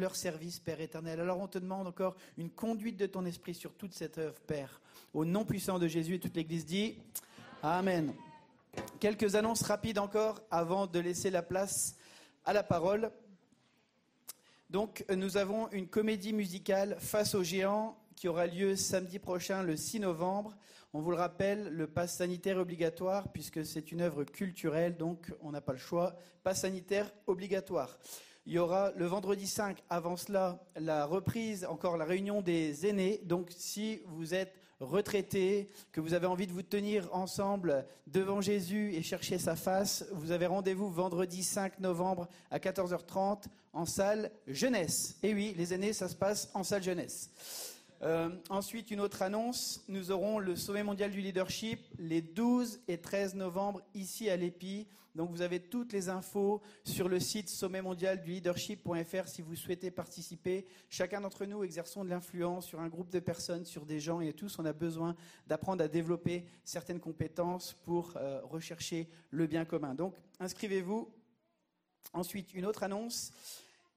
[0.00, 1.20] leur, service, Père éternel.
[1.20, 4.80] Alors on te demande encore une conduite de ton esprit sur toute cette œuvre, Père.
[5.12, 6.96] Au nom puissant de Jésus, toute l'Église dit
[7.62, 8.14] Amen.
[9.00, 11.94] Quelques annonces rapides encore avant de laisser la place
[12.46, 13.12] à la parole.
[14.70, 19.76] Donc, nous avons une comédie musicale Face aux géants qui aura lieu samedi prochain, le
[19.76, 20.58] 6 novembre.
[20.92, 25.52] On vous le rappelle, le pass sanitaire obligatoire puisque c'est une œuvre culturelle, donc on
[25.52, 26.16] n'a pas le choix.
[26.42, 27.98] Pass sanitaire obligatoire.
[28.44, 33.22] Il y aura le vendredi 5, avant cela, la reprise, encore la réunion des aînés.
[33.24, 38.94] Donc, si vous êtes retraité, que vous avez envie de vous tenir ensemble devant Jésus
[38.94, 45.16] et chercher sa face, vous avez rendez-vous vendredi 5 novembre à 14h30 en salle jeunesse.
[45.22, 47.30] Et oui, les aînés, ça se passe en salle jeunesse.
[48.02, 52.98] Euh, ensuite, une autre annonce, nous aurons le sommet mondial du leadership les 12 et
[52.98, 54.86] 13 novembre ici à l'EPI.
[55.18, 60.64] Donc vous avez toutes les infos sur le site sommetmondialduleadership.fr si vous souhaitez participer.
[60.88, 64.32] Chacun d'entre nous exerçons de l'influence sur un groupe de personnes, sur des gens et
[64.32, 65.16] tous on a besoin
[65.48, 69.96] d'apprendre à développer certaines compétences pour euh, rechercher le bien commun.
[69.96, 71.12] Donc inscrivez-vous.
[72.12, 73.32] Ensuite, une autre annonce,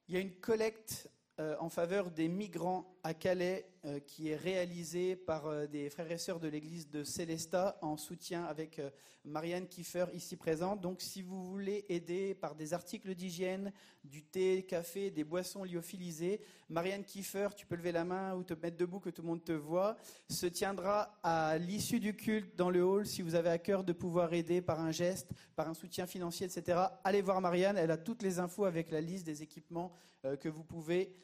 [0.08, 1.08] il y a une collecte
[1.38, 6.12] euh, en faveur des migrants à Calais euh, qui est réalisée par euh, des frères
[6.12, 8.90] et sœurs de l'église de Célestat en soutien avec euh,
[9.24, 10.80] Marianne Kiefer ici présente.
[10.80, 13.72] Donc si vous voulez aider par des articles d'hygiène,
[14.04, 18.54] du thé, café, des boissons lyophilisées, Marianne Kiefer, tu peux lever la main ou te
[18.54, 19.96] mettre debout que tout le monde te voit,
[20.28, 23.92] se tiendra à l'issue du culte dans le hall si vous avez à cœur de
[23.92, 26.78] pouvoir aider par un geste, par un soutien financier, etc.
[27.02, 29.90] Allez voir Marianne, elle a toutes les infos avec la liste des équipements
[30.38, 31.16] que vous pouvez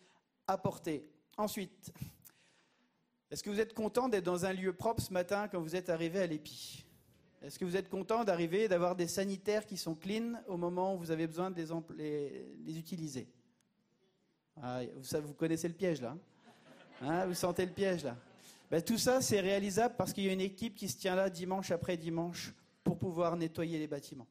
[0.48, 1.08] apporter.
[1.36, 1.92] Ensuite,
[3.30, 5.90] est-ce que vous êtes content d'être dans un lieu propre ce matin quand vous êtes
[5.90, 6.84] arrivé à l'EPI
[7.42, 10.98] Est-ce que vous êtes content d'arriver, d'avoir des sanitaires qui sont clean au moment où
[10.98, 11.62] vous avez besoin de
[11.96, 13.28] les, utiliser?
[14.62, 14.80] Ah,
[15.22, 16.16] vous, connaissez le piège là
[17.02, 18.16] Hein, Vous sentez le piège là?
[18.70, 21.30] Ben, Tout ça, c'est réalisable parce qu'il y a une équipe qui se tient là
[21.30, 22.52] dimanche après dimanche
[22.82, 24.26] pour pouvoir nettoyer les bâtiments.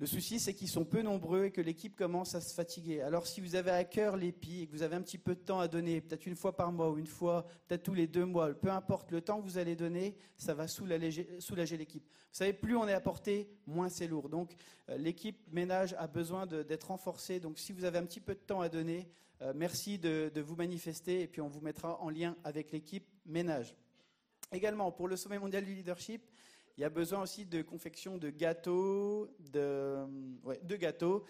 [0.00, 3.02] Le souci, c'est qu'ils sont peu nombreux et que l'équipe commence à se fatiguer.
[3.02, 5.40] Alors, si vous avez à cœur l'épi et que vous avez un petit peu de
[5.40, 8.24] temps à donner, peut-être une fois par mois ou une fois, peut-être tous les deux
[8.24, 11.26] mois, peu importe le temps que vous allez donner, ça va soulager,
[11.76, 12.04] l'équipe.
[12.04, 14.28] Vous savez, plus on est apporté, moins c'est lourd.
[14.28, 14.54] Donc,
[14.88, 17.40] euh, l'équipe ménage a besoin d'être renforcée.
[17.40, 19.08] Donc, si vous avez un petit peu de temps à donner,
[19.42, 23.74] euh, merci de vous manifester et puis on vous mettra en lien avec l'équipe ménage.
[24.52, 26.22] Également, pour le sommet mondial du leadership,
[26.78, 29.98] il y a besoin aussi de confection de gâteaux, de,
[30.62, 31.24] de gâteaux.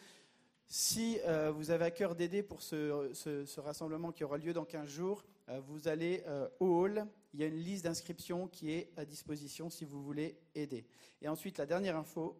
[0.66, 4.66] Si euh, vous avez à cœur d'aider pour ce, ce- rassemblement qui aura lieu dans
[4.66, 7.06] 15 jours, euh, vous allez euh, au hall.
[7.32, 10.84] Il y a une liste d'inscriptions qui est à disposition si vous voulez aider.
[11.22, 12.38] Et ensuite, la dernière info,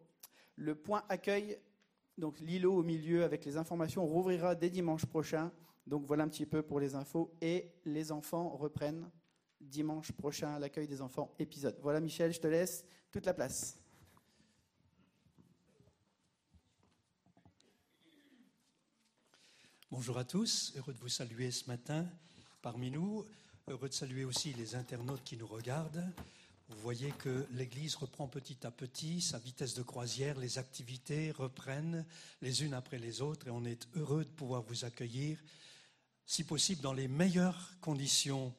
[0.55, 1.57] le point accueil,
[2.19, 5.51] donc l'îlot au milieu avec les informations, rouvrira dès dimanche prochain.
[5.87, 7.33] Donc voilà un petit peu pour les infos.
[7.41, 9.09] Et les enfants reprennent
[9.61, 11.77] dimanche prochain l'accueil des enfants épisode.
[11.81, 13.77] Voilà Michel, je te laisse toute la place.
[19.91, 22.07] Bonjour à tous, heureux de vous saluer ce matin
[22.61, 23.25] parmi nous,
[23.67, 26.05] heureux de saluer aussi les internautes qui nous regardent.
[26.67, 32.05] Vous voyez que l'Église reprend petit à petit sa vitesse de croisière, les activités reprennent
[32.43, 35.43] les unes après les autres et on est heureux de pouvoir vous accueillir,
[36.27, 38.53] si possible dans les meilleures conditions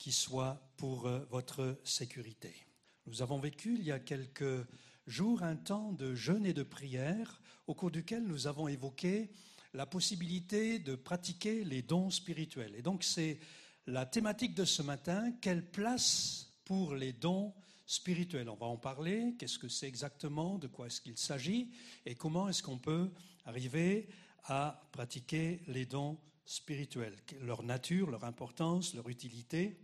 [0.00, 2.66] qui soient pour euh, votre sécurité.
[3.06, 4.66] Nous avons vécu il y a quelques
[5.06, 9.30] jours un temps de jeûne et de prière au cours duquel nous avons évoqué
[9.74, 12.74] la possibilité de pratiquer les dons spirituels.
[12.76, 13.38] Et donc c'est
[13.86, 17.52] la thématique de ce matin, quelle place pour les dons
[17.86, 18.48] spirituels?
[18.48, 21.72] On va en parler, qu'est-ce que c'est exactement, de quoi est-ce qu'il s'agit?
[22.06, 23.10] Et comment est-ce qu'on peut
[23.44, 24.08] arriver
[24.44, 29.78] à pratiquer les dons spirituels, leur nature, leur importance, leur utilité?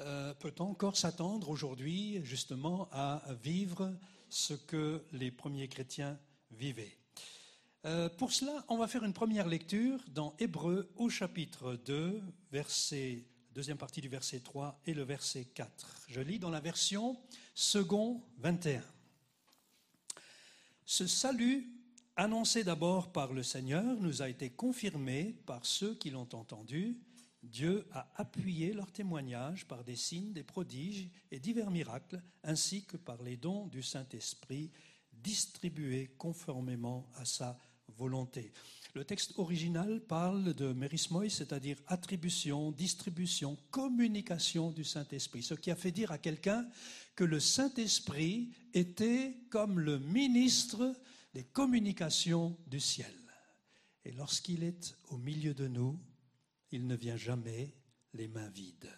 [0.00, 3.92] Euh, Peut-on encore s'attendre aujourd'hui justement à vivre
[4.28, 6.18] ce que les premiers chrétiens
[6.52, 6.96] vivaient?
[7.84, 12.22] Euh, pour cela, on va faire une première lecture dans Hébreu au chapitre 2,
[12.52, 13.24] verset,
[13.54, 16.04] deuxième partie du verset 3 et le verset 4.
[16.08, 17.16] Je lis dans la version
[17.54, 18.84] second 21.
[20.86, 21.68] Ce salut,
[22.14, 26.98] annoncé d'abord par le Seigneur, nous a été confirmé par ceux qui l'ont entendu
[27.42, 32.96] Dieu a appuyé leur témoignage par des signes, des prodiges et divers miracles, ainsi que
[32.96, 34.70] par les dons du Saint-Esprit
[35.12, 37.56] distribués conformément à sa
[37.96, 38.52] volonté.
[38.94, 45.76] Le texte original parle de mérismoi, c'est-à-dire attribution, distribution, communication du Saint-Esprit, ce qui a
[45.76, 46.66] fait dire à quelqu'un
[47.14, 50.94] que le Saint-Esprit était comme le ministre
[51.34, 53.14] des communications du ciel.
[54.04, 55.98] Et lorsqu'il est au milieu de nous,
[56.70, 57.74] il ne vient jamais
[58.12, 58.92] les mains vides.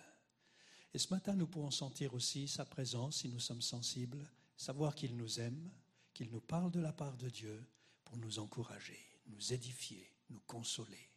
[0.92, 5.16] Et ce matin, nous pouvons sentir aussi sa présence si nous sommes sensibles, savoir qu'il
[5.16, 5.70] nous aime,
[6.12, 7.64] qu'il nous parle de la part de Dieu
[8.04, 11.08] pour nous encourager, nous édifier, nous consoler.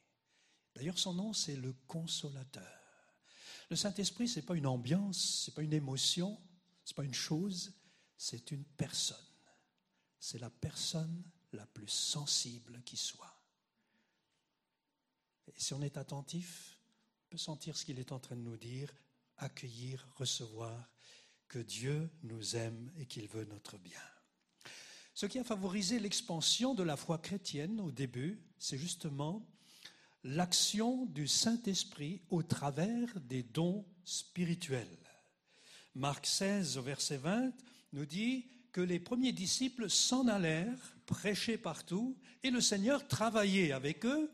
[0.75, 2.83] D'ailleurs, son nom, c'est le consolateur.
[3.69, 6.39] Le Saint-Esprit, ce n'est pas une ambiance, ce n'est pas une émotion,
[6.83, 7.73] ce n'est pas une chose,
[8.17, 9.17] c'est une personne.
[10.19, 13.32] C'est la personne la plus sensible qui soit.
[15.47, 16.79] Et si on est attentif,
[17.25, 18.93] on peut sentir ce qu'il est en train de nous dire,
[19.37, 20.89] accueillir, recevoir,
[21.47, 24.01] que Dieu nous aime et qu'il veut notre bien.
[25.13, 29.47] Ce qui a favorisé l'expansion de la foi chrétienne au début, c'est justement
[30.23, 34.97] l'action du Saint-Esprit au travers des dons spirituels.
[35.93, 37.53] Marc 16 au verset 20
[37.91, 44.05] nous dit que les premiers disciples s'en allèrent, prêcher partout, et le Seigneur travaillait avec
[44.05, 44.31] eux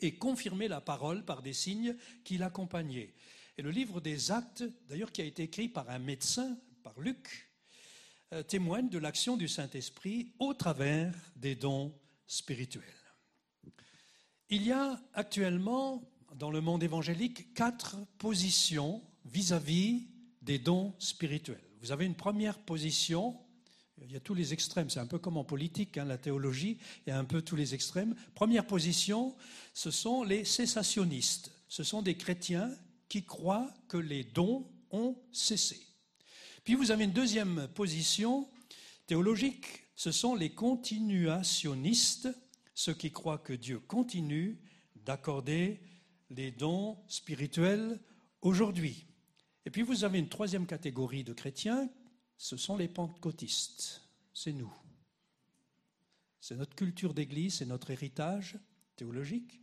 [0.00, 3.14] et confirmait la parole par des signes qui l'accompagnaient.
[3.58, 7.50] Et le livre des actes, d'ailleurs qui a été écrit par un médecin, par Luc,
[8.32, 11.92] euh, témoigne de l'action du Saint-Esprit au travers des dons
[12.26, 12.84] spirituels.
[14.48, 20.08] Il y a actuellement dans le monde évangélique quatre positions vis-à-vis
[20.42, 21.62] des dons spirituels.
[21.80, 23.38] Vous avez une première position,
[24.04, 26.78] il y a tous les extrêmes, c'est un peu comme en politique, hein, la théologie,
[27.06, 28.14] il y a un peu tous les extrêmes.
[28.34, 29.34] Première position,
[29.74, 32.70] ce sont les cessationnistes, ce sont des chrétiens
[33.08, 35.80] qui croient que les dons ont cessé.
[36.64, 38.48] Puis vous avez une deuxième position
[39.06, 42.28] théologique, ce sont les continuationnistes,
[42.74, 44.58] ceux qui croient que Dieu continue
[45.04, 45.80] d'accorder
[46.30, 48.00] les dons spirituels
[48.40, 49.06] aujourd'hui.
[49.66, 51.90] Et puis vous avez une troisième catégorie de chrétiens,
[52.40, 54.00] ce sont les pentecôtistes,
[54.32, 54.72] c'est nous.
[56.40, 58.58] C'est notre culture d'église, c'est notre héritage
[58.96, 59.60] théologique.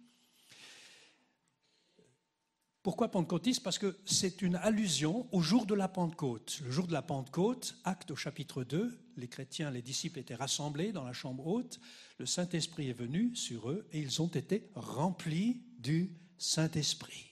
[2.83, 3.63] Pourquoi pentecôtiste?
[3.63, 6.61] Parce que c'est une allusion au jour de la Pentecôte.
[6.63, 10.91] Le jour de la Pentecôte, acte au chapitre 2, les chrétiens, les disciples étaient rassemblés
[10.91, 11.79] dans la chambre haute,
[12.19, 17.31] le Saint-Esprit est venu sur eux et ils ont été remplis du Saint-Esprit.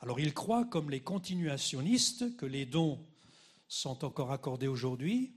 [0.00, 3.02] Alors ils croient, comme les continuationnistes, que les dons
[3.68, 5.34] sont encore accordés aujourd'hui,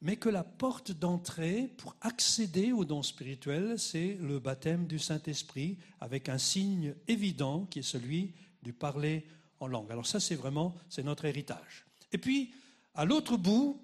[0.00, 5.78] mais que la porte d'entrée pour accéder aux dons spirituels, c'est le baptême du Saint-Esprit,
[6.00, 9.26] avec un signe évident qui est celui du parler
[9.60, 9.92] en langue.
[9.92, 11.86] Alors ça, c'est vraiment, c'est notre héritage.
[12.10, 12.52] Et puis,
[12.94, 13.80] à l'autre bout,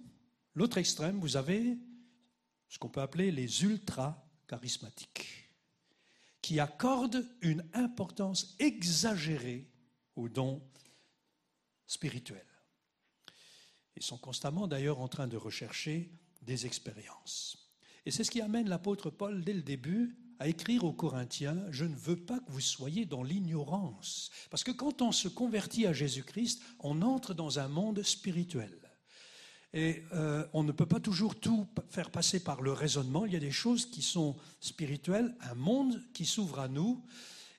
[0.54, 1.78] l'autre extrême, vous avez
[2.68, 5.50] ce qu'on peut appeler les ultra-charismatiques,
[6.42, 9.70] qui accordent une importance exagérée
[10.16, 10.60] aux dons
[11.86, 12.47] spirituels.
[13.98, 16.08] Ils sont constamment d'ailleurs en train de rechercher
[16.42, 17.68] des expériences.
[18.06, 21.84] Et c'est ce qui amène l'apôtre Paul dès le début à écrire aux Corinthiens, je
[21.84, 24.30] ne veux pas que vous soyez dans l'ignorance.
[24.50, 28.72] Parce que quand on se convertit à Jésus-Christ, on entre dans un monde spirituel.
[29.74, 33.26] Et euh, on ne peut pas toujours tout faire passer par le raisonnement.
[33.26, 37.04] Il y a des choses qui sont spirituelles, un monde qui s'ouvre à nous,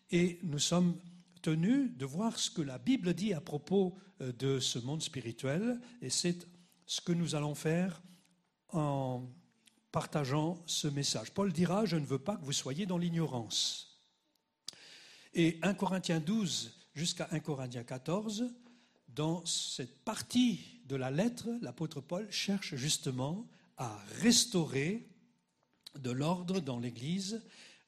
[0.10, 0.98] et nous sommes
[1.42, 5.80] tenus de voir ce que la Bible dit à propos euh, de ce monde spirituel,
[6.02, 6.48] et c'est
[6.86, 8.02] ce que nous allons faire
[8.70, 9.28] en
[9.92, 11.32] partageant ce message.
[11.32, 14.02] Paul dira, je ne veux pas que vous soyez dans l'ignorance.
[15.34, 18.54] Et 1 Corinthiens 12 jusqu'à 1 Corinthiens 14,
[19.08, 25.08] dans cette partie de la lettre, l'apôtre Paul cherche justement à restaurer
[25.98, 27.42] de l'ordre dans l'Église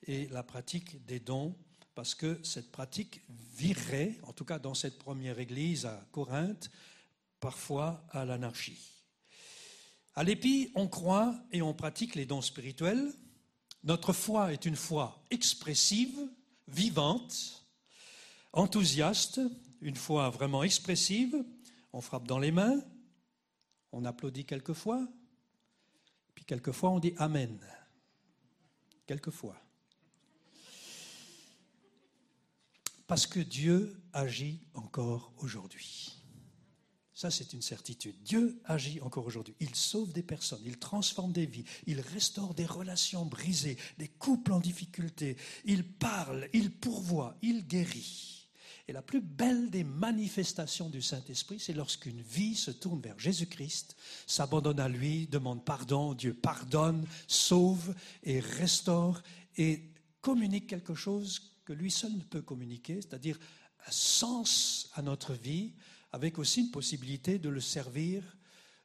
[0.08, 1.56] et la pratique des dons,
[1.96, 3.22] parce que cette pratique
[3.56, 6.72] virait, en tout cas dans cette première Église à Corinthe,
[7.40, 8.92] parfois à l'anarchie.
[10.16, 13.14] À l'épi, on croit et on pratique les dons spirituels.
[13.84, 16.18] Notre foi est une foi expressive,
[16.68, 17.66] vivante,
[18.54, 19.42] enthousiaste,
[19.82, 21.44] une foi vraiment expressive.
[21.94, 22.82] On frappe dans les mains,
[23.92, 25.06] on applaudit quelquefois,
[26.36, 27.60] puis quelquefois on dit Amen.
[29.08, 29.61] Quelquefois.
[33.12, 36.16] Parce que Dieu agit encore aujourd'hui.
[37.14, 38.16] Ça, c'est une certitude.
[38.24, 39.54] Dieu agit encore aujourd'hui.
[39.60, 44.54] Il sauve des personnes, il transforme des vies, il restaure des relations brisées, des couples
[44.54, 45.36] en difficulté.
[45.66, 48.48] Il parle, il pourvoit, il guérit.
[48.88, 53.98] Et la plus belle des manifestations du Saint-Esprit, c'est lorsqu'une vie se tourne vers Jésus-Christ,
[54.26, 57.94] s'abandonne à lui, demande pardon, Dieu pardonne, sauve
[58.24, 59.22] et restaure
[59.58, 59.92] et
[60.22, 63.40] communique quelque chose que lui seul peut communiquer, c'est-à-dire
[63.88, 65.72] un sens à notre vie,
[66.12, 68.24] avec aussi une possibilité de le servir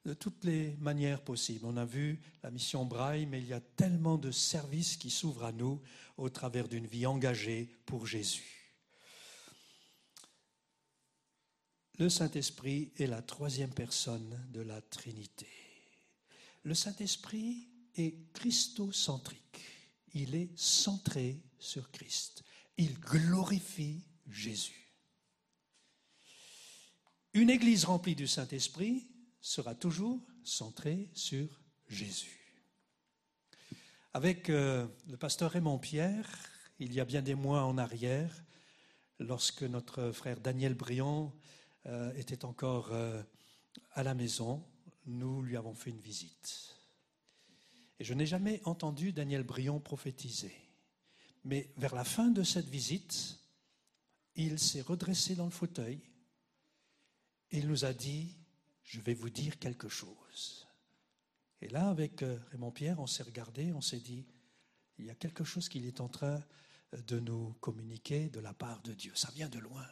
[0.05, 1.67] de toutes les manières possibles.
[1.67, 5.43] On a vu la mission Braille, mais il y a tellement de services qui s'ouvrent
[5.43, 5.83] à nous
[6.17, 8.79] au travers d'une vie engagée pour Jésus.
[11.99, 15.49] Le Saint-Esprit est la troisième personne de la Trinité.
[16.63, 17.67] Le Saint-Esprit
[17.97, 19.65] est christocentrique.
[20.15, 22.45] Il est centré sur Christ.
[22.79, 24.93] Il glorifie Jésus.
[27.33, 29.07] Une église remplie du Saint-Esprit
[29.41, 32.47] sera toujours centrée sur Jésus.
[34.15, 36.27] Avec euh, le pasteur Raymond Pierre,
[36.79, 38.45] il y a bien des mois en arrière,
[39.19, 41.35] lorsque notre frère Daniel Briand
[41.87, 43.23] euh, était encore euh,
[43.93, 44.65] à la maison,
[45.07, 46.75] nous lui avons fait une visite.
[47.99, 50.66] Et je n'ai jamais entendu Daniel Briand prophétiser.
[51.47, 53.39] Mais vers la fin de cette visite,
[54.35, 56.01] il s'est redressé dans le fauteuil
[57.53, 58.35] et il nous a dit,
[58.83, 60.67] je vais vous dire quelque chose.
[61.61, 64.27] Et là, avec euh, Raymond Pierre, on s'est regardé, on s'est dit,
[64.99, 66.43] il y a quelque chose qu'il est en train
[66.93, 69.13] de nous communiquer de la part de Dieu.
[69.15, 69.87] Ça vient de loin.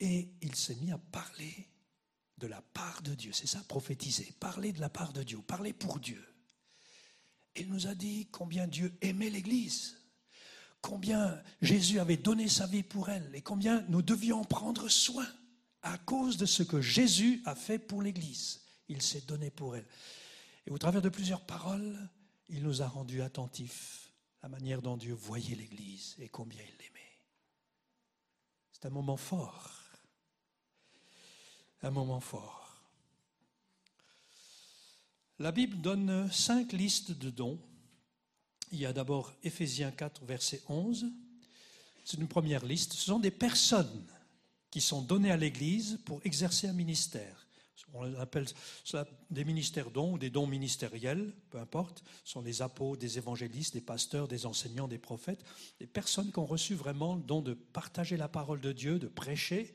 [0.00, 1.68] Et il s'est mis à parler
[2.38, 3.34] de la part de Dieu.
[3.34, 4.32] C'est ça, prophétiser.
[4.40, 5.38] Parler de la part de Dieu.
[5.42, 6.24] Parler pour Dieu.
[7.56, 10.00] Il nous a dit combien Dieu aimait l'Église.
[10.82, 13.30] Combien Jésus avait donné sa vie pour elle.
[13.34, 15.26] Et combien nous devions prendre soin
[15.82, 18.62] à cause de ce que Jésus a fait pour l'Église.
[18.88, 19.86] Il s'est donné pour elle.
[20.66, 21.96] Et au travers de plusieurs paroles,
[22.48, 26.76] il nous a rendus attentifs à la manière dont Dieu voyait l'Église et combien il
[26.76, 27.20] l'aimait.
[28.72, 29.82] C'est un moment fort.
[31.82, 32.65] Un moment fort.
[35.38, 37.58] La Bible donne cinq listes de dons.
[38.72, 41.06] Il y a d'abord Éphésiens 4, verset 11.
[42.06, 42.94] C'est une première liste.
[42.94, 44.06] Ce sont des personnes
[44.70, 47.46] qui sont données à l'Église pour exercer un ministère.
[47.92, 48.46] On appelle
[48.82, 52.02] cela des ministères dons ou des dons ministériels, peu importe.
[52.24, 55.44] Ce sont les apôtres, des évangélistes, des pasteurs, des enseignants, des prophètes,
[55.80, 59.08] des personnes qui ont reçu vraiment le don de partager la parole de Dieu, de
[59.08, 59.74] prêcher,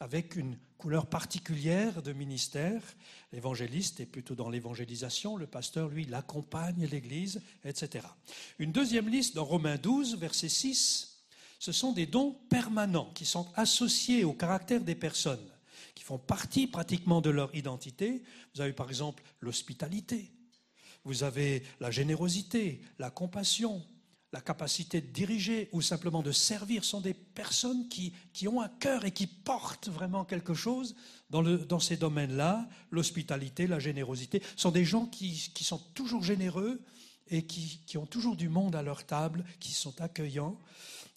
[0.00, 2.82] avec une couleur particulière de ministère.
[3.32, 8.06] L'évangéliste est plutôt dans l'évangélisation, le pasteur, lui, l'accompagne l'Église, etc.
[8.58, 11.24] Une deuxième liste dans Romains 12, verset 6,
[11.58, 15.50] ce sont des dons permanents qui sont associés au caractère des personnes,
[15.94, 18.22] qui font partie pratiquement de leur identité.
[18.54, 20.30] Vous avez par exemple l'hospitalité,
[21.04, 23.82] vous avez la générosité, la compassion,
[24.32, 28.68] la capacité de diriger ou simplement de servir sont des personnes qui, qui ont un
[28.68, 30.96] cœur et qui portent vraiment quelque chose
[31.30, 32.68] dans, le, dans ces domaines-là.
[32.90, 36.82] L'hospitalité, la générosité, sont des gens qui, qui sont toujours généreux
[37.28, 40.58] et qui, qui, ont toujours du monde à leur table, qui sont accueillants.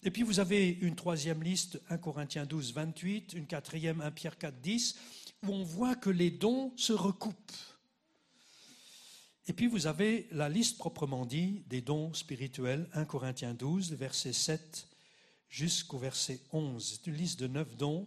[0.02, 4.38] Et puis vous avez une troisième liste, 1 Corinthiens 12, 28, une quatrième, 1 Pierre
[4.38, 4.96] 4, 10,
[5.44, 7.52] où on voit que les dons se recoupent.
[9.46, 14.32] Et puis vous avez la liste proprement dit des dons spirituels, 1 Corinthiens 12, verset
[14.32, 14.86] 7
[15.48, 16.82] jusqu'au verset 11.
[16.82, 18.06] C'est une liste de neuf dons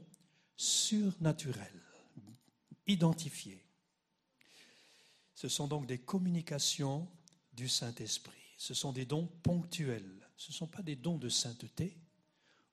[0.56, 1.84] surnaturels,
[2.88, 3.66] identifiés.
[5.34, 7.08] Ce sont donc des communications
[7.52, 8.40] du Saint-Esprit.
[8.58, 10.30] Ce sont des dons ponctuels.
[10.38, 11.98] Ce ne sont pas des dons de sainteté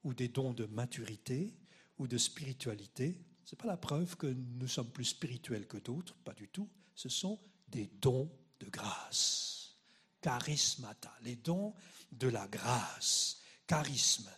[0.03, 1.53] ou des dons de maturité
[1.97, 3.19] ou de spiritualité.
[3.43, 6.69] Ce n'est pas la preuve que nous sommes plus spirituels que d'autres, pas du tout.
[6.95, 8.31] Ce sont des dons
[8.63, 9.75] de grâce.
[10.21, 11.73] Charismata, les dons
[12.11, 13.39] de la grâce.
[13.67, 14.29] Charisme.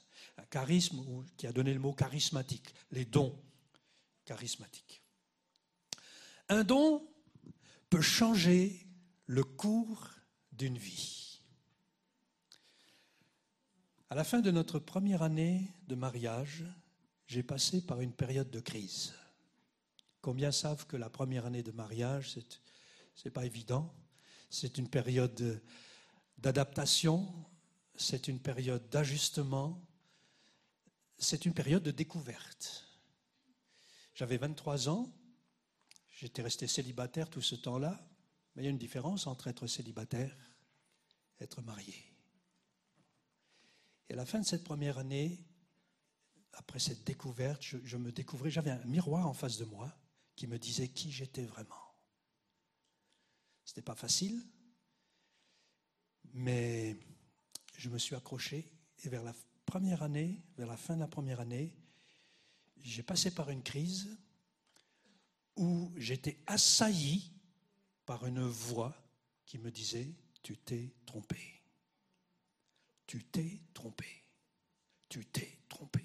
[0.50, 2.74] Charisme qui a donné le mot charismatique.
[2.92, 3.38] Les dons
[4.26, 5.02] charismatiques.
[6.50, 7.08] Un don
[7.90, 8.86] peut changer
[9.26, 10.10] le cours
[10.52, 11.42] d'une vie.
[14.10, 16.64] À la fin de notre première année de mariage,
[17.28, 19.14] j'ai passé par une période de crise.
[20.22, 22.38] Combien savent que la première année de mariage,
[23.16, 23.94] c'est pas évident?
[24.50, 25.62] C'est une période
[26.38, 27.34] d'adaptation,
[27.96, 29.82] c'est une période d'ajustement,
[31.18, 32.86] c'est une période de découverte.
[34.14, 35.12] J'avais 23 ans,
[36.10, 38.08] j'étais resté célibataire tout ce temps-là,
[38.56, 40.36] mais il y a une différence entre être célibataire
[41.40, 41.96] et être marié.
[44.10, 45.44] Et à la fin de cette première année,
[46.54, 49.94] après cette découverte, je, me découvrais, j'avais un miroir en face de moi
[50.36, 51.85] qui me disait qui j'étais vraiment.
[53.76, 54.42] Ce n'était pas facile,
[56.34, 56.96] mais
[57.78, 58.72] je me suis accroché
[59.04, 59.34] et vers la
[59.66, 61.76] première année, vers la fin de la première année,
[62.82, 64.18] j'ai passé par une crise
[65.58, 67.34] où j'étais assailli
[68.06, 68.96] par une voix
[69.46, 70.08] qui me disait
[70.42, 71.62] Tu t'es trompé.
[73.06, 74.24] Tu t'es trompé.
[75.10, 76.00] Tu t'es trompé.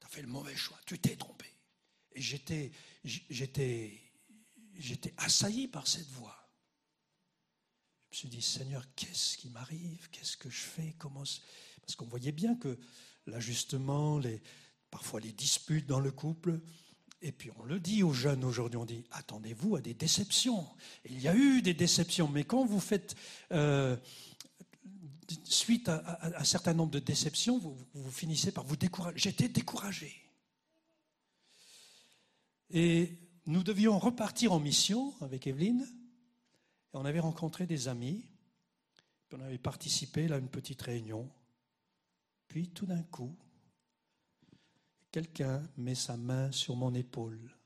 [0.00, 0.78] Tu as fait le mauvais choix.
[0.84, 1.46] Tu t'es trompé.
[2.12, 2.72] Et j'étais,
[3.04, 4.03] j'étais,
[4.78, 6.44] j'étais assailli par cette voix.
[8.10, 10.08] Je me suis dit Seigneur, qu'est-ce qui m'arrive?
[10.10, 10.94] Qu'est-ce que je fais?
[10.98, 11.24] Comment
[11.80, 12.78] Parce qu'on voyait bien que
[13.26, 14.40] l'ajustement, les,
[14.90, 16.60] parfois les disputes dans le couple,
[17.22, 20.66] et puis on le dit aux jeunes aujourd'hui, on dit attendez-vous à des déceptions.
[21.06, 23.16] il y a eu des déceptions, mais quand vous faites
[23.52, 23.96] euh,
[25.44, 29.18] suite à, un certain nombre de déceptions, vous, vous finissez par vous décourager.
[29.18, 30.14] J'étais découragé.
[32.70, 35.82] Et nous devions repartir en mission avec Evelyne.
[36.92, 38.24] Et on avait rencontré des amis.
[39.32, 41.28] On avait participé à une petite réunion.
[42.46, 43.34] Puis tout d'un coup,
[45.10, 47.56] quelqu'un met sa main sur mon épaule.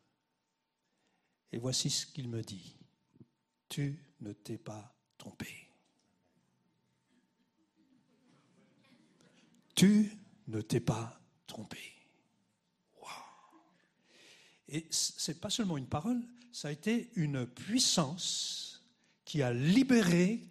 [1.52, 2.76] Et voici ce qu'il me dit.
[3.68, 5.68] Tu ne t'es pas trompé.
[9.74, 10.10] Tu
[10.48, 11.97] ne t'es pas trompé.
[14.68, 16.20] Et c'est pas seulement une parole,
[16.52, 18.82] ça a été une puissance
[19.24, 20.42] qui a libéré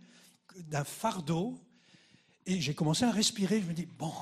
[0.55, 1.59] d'un fardeau.
[2.45, 3.61] Et j'ai commencé à respirer.
[3.61, 4.13] Je me dis, bon,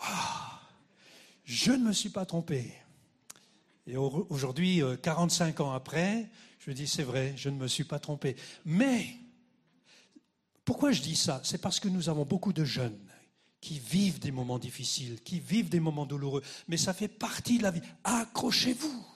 [0.00, 0.06] wow,
[1.44, 2.72] je ne me suis pas trompé.
[3.86, 7.98] Et aujourd'hui, 45 euh, ans après, je dis, c'est vrai, je ne me suis pas
[7.98, 8.36] trompé.
[8.64, 9.16] Mais,
[10.64, 11.40] pourquoi je dis ça?
[11.42, 12.98] C'est parce que nous avons beaucoup de jeunes
[13.60, 16.42] qui vivent des moments difficiles, qui vivent des moments douloureux.
[16.68, 17.82] Mais ça fait partie de la vie.
[18.04, 19.06] Accrochez-vous.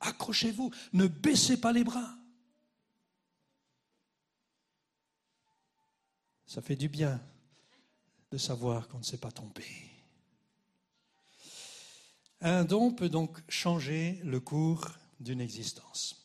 [0.00, 0.70] Accrochez-vous.
[0.92, 2.16] Ne baissez pas les bras.
[6.46, 7.20] Ça fait du bien
[8.30, 9.64] de savoir qu'on ne s'est pas trompé.
[12.40, 14.88] Un don peut donc changer le cours
[15.20, 16.19] d'une existence.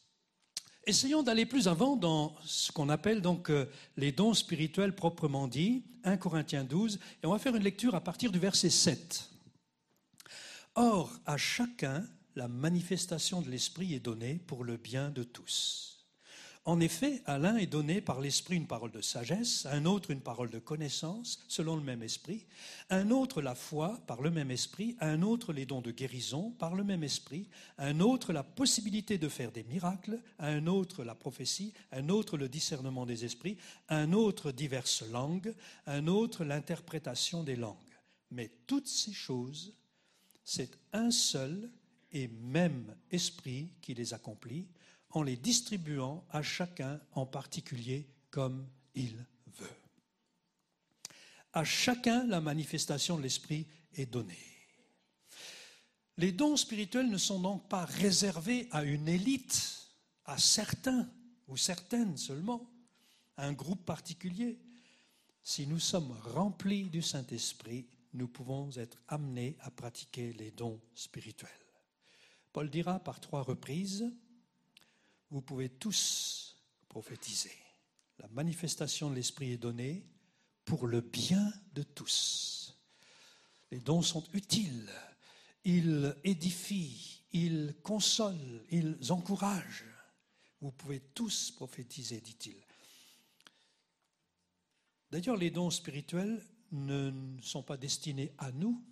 [0.87, 3.65] Essayons d'aller plus avant dans ce qu'on appelle donc euh,
[3.97, 8.01] les dons spirituels proprement dits, 1 Corinthiens 12, et on va faire une lecture à
[8.01, 9.31] partir du verset 7.
[10.75, 12.05] Or, à chacun,
[12.35, 15.94] la manifestation de l'Esprit est donnée pour le bien de tous.
[16.67, 20.09] En effet, à l'un est donné par l'Esprit une parole de sagesse, à un autre
[20.09, 22.43] une parole de connaissance, selon le même Esprit,
[22.89, 25.91] à un autre la foi par le même Esprit, à un autre les dons de
[25.91, 27.47] guérison par le même Esprit,
[27.77, 31.99] à un autre la possibilité de faire des miracles, à un autre la prophétie, à
[31.99, 33.57] un autre le discernement des esprits,
[33.87, 35.53] à un autre diverses langues,
[35.85, 37.77] à un autre l'interprétation des langues.
[38.31, 39.75] Mais toutes ces choses,
[40.43, 41.69] c'est un seul
[42.11, 44.65] et même Esprit qui les accomplit
[45.15, 49.15] en les distribuant à chacun en particulier comme il
[49.57, 49.79] veut.
[51.53, 54.37] À chacun, la manifestation de l'Esprit est donnée.
[56.17, 59.87] Les dons spirituels ne sont donc pas réservés à une élite,
[60.25, 61.09] à certains
[61.47, 62.69] ou certaines seulement,
[63.37, 64.59] à un groupe particulier.
[65.43, 71.49] Si nous sommes remplis du Saint-Esprit, nous pouvons être amenés à pratiquer les dons spirituels.
[72.51, 74.11] Paul dira par trois reprises,
[75.29, 76.57] vous pouvez tous
[76.87, 77.55] prophétiser.
[78.19, 80.05] La manifestation de l'Esprit est donnée
[80.63, 82.77] pour le bien de tous.
[83.71, 84.89] Les dons sont utiles.
[85.63, 89.85] Ils édifient, ils consolent, ils encouragent.
[90.61, 92.55] Vous pouvez tous prophétiser, dit-il.
[95.11, 97.11] D'ailleurs, les dons spirituels ne
[97.41, 98.83] sont pas destinés à nous,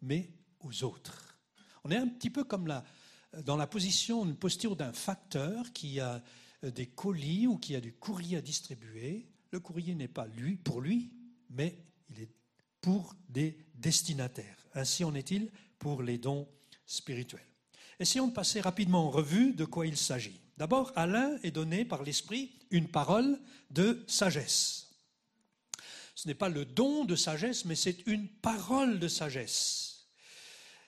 [0.00, 0.30] mais
[0.60, 1.38] aux autres.
[1.84, 2.84] On est un petit peu comme la,
[3.44, 6.22] dans la position, une posture d'un facteur qui a
[6.64, 9.26] euh, des colis ou qui a du courrier à distribuer.
[9.50, 11.12] Le courrier n'est pas lui pour lui,
[11.50, 11.76] mais
[12.10, 12.30] il est
[12.80, 14.56] pour des destinataires.
[14.74, 16.48] Ainsi en est-il pour les dons
[16.86, 17.40] spirituels.
[17.98, 20.40] Essayons de passer rapidement en revue de quoi il s'agit.
[20.58, 23.38] D'abord, à l'un est donné par l'Esprit une parole
[23.70, 24.90] de sagesse.
[26.14, 30.08] Ce n'est pas le don de sagesse, mais c'est une parole de sagesse.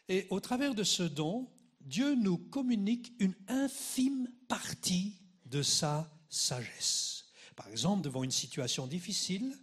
[0.09, 1.49] Et au travers de ce don,
[1.85, 7.27] Dieu nous communique une infime partie de sa sagesse.
[7.57, 9.57] Par exemple, devant une situation difficile,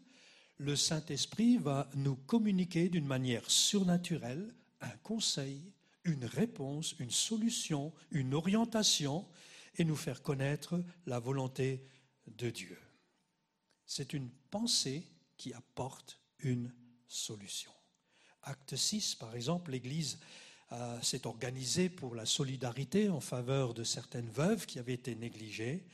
[0.57, 8.36] le Saint-Esprit va nous communiquer d'une manière surnaturelle un conseil, une réponse, une solution, une
[8.36, 9.28] orientation
[9.78, 11.88] et nous faire connaître la volonté
[12.28, 12.78] de Dieu.
[13.86, 15.07] C'est une pensée
[15.38, 16.72] qui apporte une
[17.07, 17.72] solution.
[18.43, 20.19] Acte 6, par exemple, l'Église
[20.72, 25.86] euh, s'est organisé pour la solidarité en faveur de certaines veuves qui avaient été négligées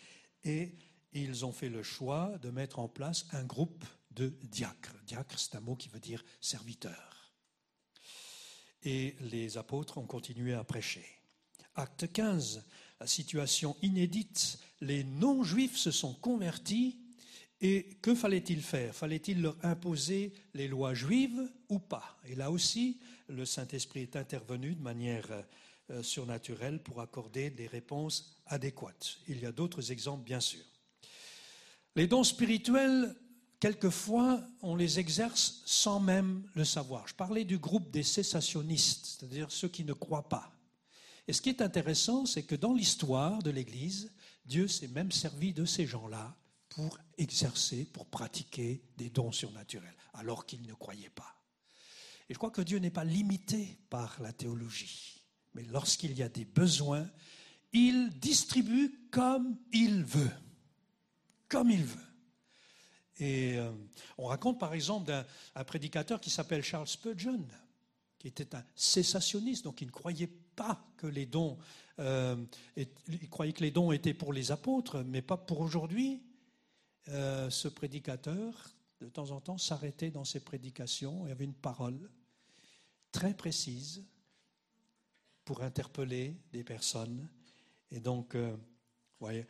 [0.44, 0.76] et
[1.14, 4.94] ils ont fait le choix de mettre en place un groupe de diacre.
[5.06, 7.34] Diacre, c'est un mot qui veut dire serviteur.
[8.84, 11.06] Et les apôtres ont continué à prêcher.
[11.76, 12.64] Acte 15,
[13.00, 17.00] la situation inédite, les non-juifs se sont convertis
[17.62, 18.96] et que fallait-il faire?
[18.96, 22.18] Fallait-il leur imposer les lois juives ou pas?
[22.26, 25.28] Et là aussi, le Saint-Esprit est intervenu de manière
[25.90, 29.18] euh, surnaturelle pour accorder des réponses adéquates.
[29.28, 30.64] Il y a d'autres exemples, bien sûr.
[31.96, 33.16] Les dons spirituels,
[33.60, 37.08] quelquefois, on les exerce sans même le savoir.
[37.08, 40.52] Je parlais du groupe des cessationnistes, c'est-à-dire ceux qui ne croient pas.
[41.28, 44.12] Et ce qui est intéressant, c'est que dans l'histoire de l'Église,
[44.46, 46.36] Dieu s'est même servi de ces gens-là
[46.70, 51.37] pour exercer, pour pratiquer des dons surnaturels, alors qu'ils ne croyaient pas.
[52.30, 55.24] Et je crois que Dieu n'est pas limité par la théologie,
[55.54, 57.10] mais lorsqu'il y a des besoins,
[57.74, 60.32] il distribue comme il veut.
[61.48, 62.08] Comme il veut.
[63.20, 63.72] Et euh,
[64.18, 67.46] on raconte par exemple d'un prédicateur qui s'appelle Charles Spurgeon,
[68.20, 71.58] qui était un cessationniste, donc il ne croyait pas que les dons,
[72.00, 72.36] euh,
[73.30, 76.22] croyait que les dons étaient pour les apôtres, mais pas pour aujourd'hui.
[77.10, 78.70] Euh, ce prédicateur,
[79.00, 82.10] de temps en temps, s'arrêtait dans ses prédications et avait une parole
[83.12, 84.04] très précise
[85.46, 87.30] pour interpeller des personnes.
[87.92, 88.56] Et donc, euh,
[89.20, 89.46] voyez,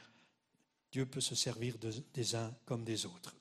[0.91, 1.76] Dieu peut se servir
[2.14, 3.36] des uns comme des autres.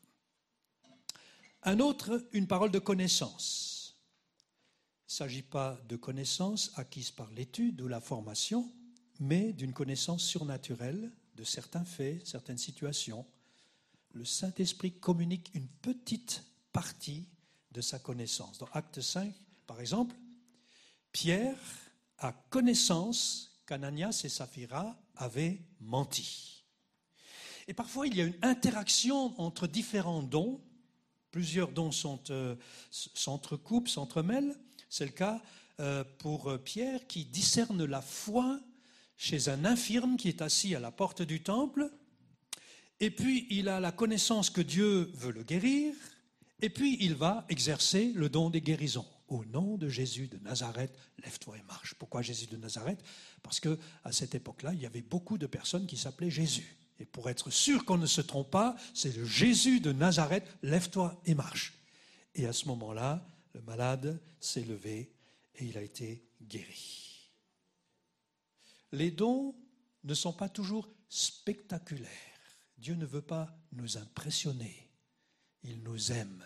[1.63, 3.97] Un autre, une parole de connaissance.
[5.09, 8.73] Il ne s'agit pas de connaissance acquise par l'étude ou la formation,
[9.21, 13.27] mais d'une connaissance surnaturelle de certains faits, certaines situations,
[14.13, 17.29] le Saint-Esprit communique une petite partie
[17.71, 18.59] de sa connaissance.
[18.59, 19.33] Dans Acte 5,
[19.67, 20.15] par exemple,
[21.13, 21.57] Pierre
[22.19, 26.65] a connaissance qu'Ananias et Saphira avaient menti.
[27.69, 30.61] Et parfois, il y a une interaction entre différents dons.
[31.31, 31.91] Plusieurs dons
[32.31, 32.57] euh,
[32.91, 34.57] s'entrecoupent, s'entremêlent.
[34.89, 35.43] C'est le cas
[35.81, 38.61] euh, pour Pierre qui discerne la foi
[39.17, 41.91] chez un infirme qui est assis à la porte du temple
[43.01, 45.95] et puis il a la connaissance que Dieu veut le guérir,
[46.61, 49.07] et puis il va exercer le don des guérisons.
[49.29, 51.95] Au nom de Jésus de Nazareth, lève-toi et marche.
[51.95, 53.03] Pourquoi Jésus de Nazareth?
[53.43, 56.77] Parce que à cette époque-là, il y avait beaucoup de personnes qui s'appelaient Jésus.
[56.99, 61.21] Et pour être sûr qu'on ne se trompe pas, c'est le Jésus de Nazareth, lève-toi
[61.27, 61.75] et marche.
[62.35, 65.13] Et à ce moment-là, le malade s'est levé
[65.57, 67.33] et il a été guéri.
[68.93, 69.55] Les dons
[70.05, 72.11] ne sont pas toujours spectaculaires.
[72.79, 74.91] Dieu ne veut pas nous impressionner,
[75.63, 76.45] il nous aime.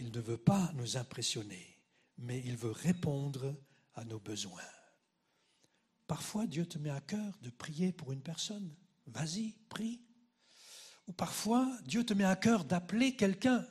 [0.00, 1.78] Il ne veut pas nous impressionner,
[2.16, 3.54] mais il veut répondre
[3.94, 4.62] à nos besoins.
[6.06, 8.74] Parfois, Dieu te met à cœur de prier pour une personne.
[9.06, 10.00] Vas-y, prie.
[11.06, 13.66] Ou parfois, Dieu te met à cœur d'appeler quelqu'un.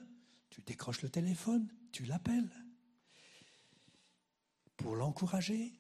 [0.50, 2.52] Tu décroches le téléphone, tu l'appelles
[4.78, 5.74] pour l'encourager.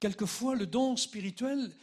[0.00, 1.74] Quelquefois, le don spirituel,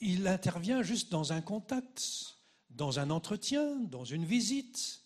[0.00, 2.38] il intervient juste dans un contact,
[2.70, 5.01] dans un entretien, dans une visite.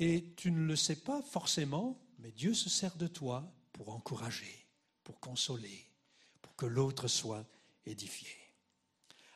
[0.00, 4.66] Et tu ne le sais pas forcément, mais Dieu se sert de toi pour encourager,
[5.04, 5.86] pour consoler,
[6.40, 7.44] pour que l'autre soit
[7.84, 8.30] édifié.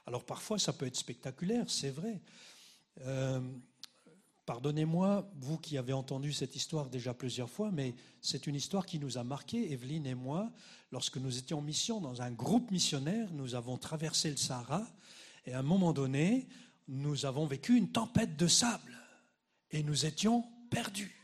[0.06, 2.18] Alors parfois ça peut être spectaculaire, c'est vrai.
[3.02, 3.42] Euh,
[4.46, 8.98] pardonnez-moi, vous qui avez entendu cette histoire déjà plusieurs fois, mais c'est une histoire qui
[8.98, 10.50] nous a marqué, Evelyne et moi,
[10.92, 14.86] lorsque nous étions en mission dans un groupe missionnaire, nous avons traversé le Sahara
[15.44, 16.48] et à un moment donné,
[16.88, 18.98] nous avons vécu une tempête de sable
[19.70, 21.14] et nous étions perdus.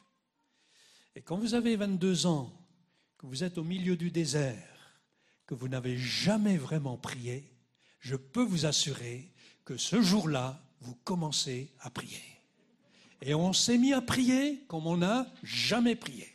[1.16, 2.52] Et quand vous avez 22 ans,
[3.18, 4.96] que vous êtes au milieu du désert,
[5.46, 7.52] que vous n'avez jamais vraiment prié,
[7.98, 9.30] je peux vous assurer
[9.64, 12.22] que ce jour-là, vous commencez à prier.
[13.20, 16.28] Et on s'est mis à prier comme on n'a jamais prié.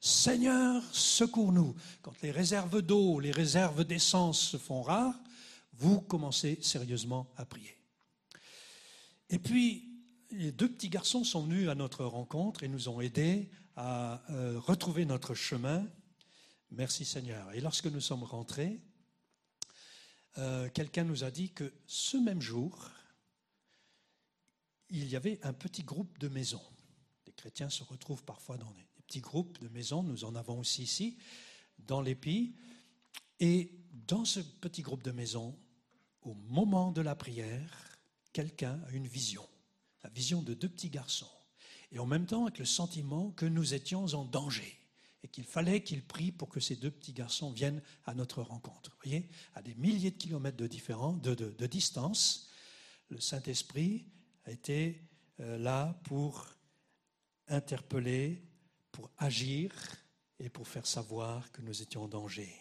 [0.00, 1.76] Seigneur, secours-nous.
[2.00, 5.20] Quand les réserves d'eau, les réserves d'essence se font rares,
[5.74, 7.76] vous commencez sérieusement à prier.
[9.30, 9.91] Et puis,
[10.32, 15.04] deux petits garçons sont venus à notre rencontre et nous ont aidés à euh, retrouver
[15.04, 15.86] notre chemin.
[16.70, 17.52] Merci Seigneur.
[17.52, 18.80] Et lorsque nous sommes rentrés,
[20.38, 22.90] euh, quelqu'un nous a dit que ce même jour,
[24.88, 26.62] il y avait un petit groupe de maisons.
[27.26, 30.82] Les chrétiens se retrouvent parfois dans des petits groupes de maisons, nous en avons aussi
[30.82, 31.18] ici,
[31.78, 32.54] dans l'Épi.
[33.40, 35.58] Et dans ce petit groupe de maisons,
[36.22, 37.98] au moment de la prière,
[38.32, 39.46] quelqu'un a une vision,
[40.02, 41.30] la vision de deux petits garçons,
[41.90, 44.78] et en même temps avec le sentiment que nous étions en danger
[45.24, 48.90] et qu'il fallait qu'il prie pour que ces deux petits garçons viennent à notre rencontre.
[48.90, 52.50] Vous voyez, à des milliers de kilomètres de, distance,
[53.08, 54.06] le Saint-Esprit
[54.46, 55.00] a été
[55.38, 56.48] euh, là pour
[57.46, 58.42] interpellés
[58.92, 59.72] pour agir
[60.38, 62.54] et pour faire savoir que nous étions en danger.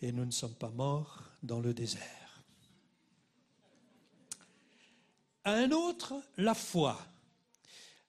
[0.00, 2.19] Et nous ne sommes pas morts dans le désert.
[5.44, 7.06] Un autre, la foi.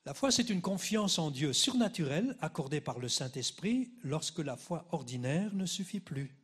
[0.05, 4.87] La foi, c'est une confiance en Dieu surnaturelle accordée par le Saint-Esprit lorsque la foi
[4.91, 6.35] ordinaire ne suffit plus.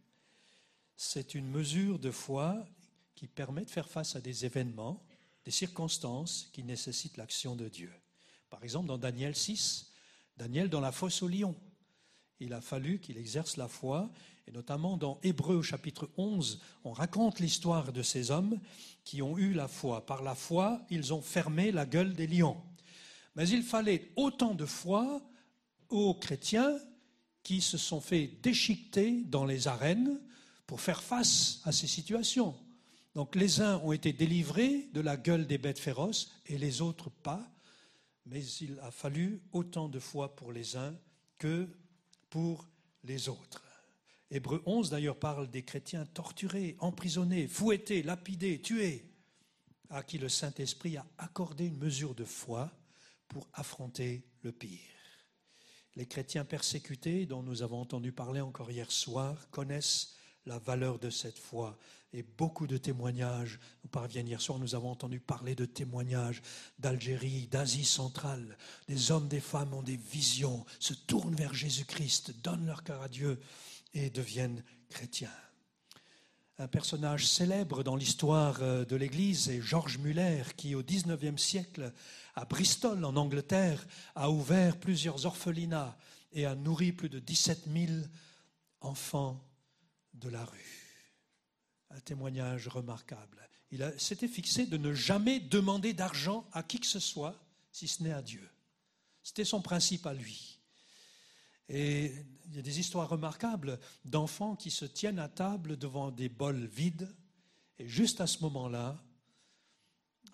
[0.96, 2.66] C'est une mesure de foi
[3.16, 5.04] qui permet de faire face à des événements,
[5.44, 7.92] des circonstances qui nécessitent l'action de Dieu.
[8.50, 9.92] Par exemple, dans Daniel 6,
[10.38, 11.56] Daniel dans la fosse au lion,
[12.40, 14.10] il a fallu qu'il exerce la foi,
[14.48, 18.60] et notamment dans Hébreu chapitre 11, on raconte l'histoire de ces hommes
[19.04, 20.06] qui ont eu la foi.
[20.06, 22.58] Par la foi, ils ont fermé la gueule des lions.
[23.36, 25.22] Mais il fallait autant de foi
[25.90, 26.78] aux chrétiens
[27.44, 30.20] qui se sont fait déchiqueter dans les arènes
[30.66, 32.56] pour faire face à ces situations.
[33.16, 37.10] Donc les uns ont été délivrés de la gueule des bêtes féroces et les autres
[37.10, 37.50] pas,
[38.26, 40.96] mais il a fallu autant de foi pour les uns
[41.38, 41.68] que
[42.30, 42.66] pour
[43.04, 43.67] les autres.
[44.30, 49.06] Hébreu 11 d'ailleurs parle des chrétiens torturés, emprisonnés, fouettés, lapidés, tués,
[49.90, 52.70] à qui le Saint-Esprit a accordé une mesure de foi
[53.30, 54.80] pour affronter le pire.
[55.96, 61.10] Les chrétiens persécutés, dont nous avons entendu parler encore hier soir, connaissent la valeur de
[61.10, 61.78] cette foi.
[62.14, 64.28] Et beaucoup de témoignages nous parviennent.
[64.28, 66.42] Hier soir, nous avons entendu parler de témoignages
[66.80, 68.58] d'Algérie, d'Asie centrale.
[68.88, 73.10] Des hommes, des femmes ont des visions, se tournent vers Jésus-Christ, donnent leur cœur à
[73.10, 73.40] Dieu
[73.94, 75.32] et deviennent chrétiens.
[76.60, 81.94] Un personnage célèbre dans l'histoire euh, de l'Église est Georges Muller, qui au XIXe siècle
[82.34, 83.86] à Bristol, en Angleterre,
[84.16, 85.98] a ouvert plusieurs orphelinats
[86.32, 87.92] et a nourri plus de 17 000
[88.82, 89.44] enfants
[90.16, 91.14] de la rue.
[91.92, 93.48] Un témoignage remarquable.
[93.70, 97.40] Il s'était fixé de ne jamais demander d'argent à qui que ce soit,
[97.72, 98.50] si ce n'est à Dieu.
[99.22, 100.60] C'était son principe à lui.
[101.70, 102.14] Et
[102.48, 106.66] il y a des histoires remarquables d'enfants qui se tiennent à table devant des bols
[106.66, 107.14] vides,
[107.80, 109.02] et juste à ce moment-là,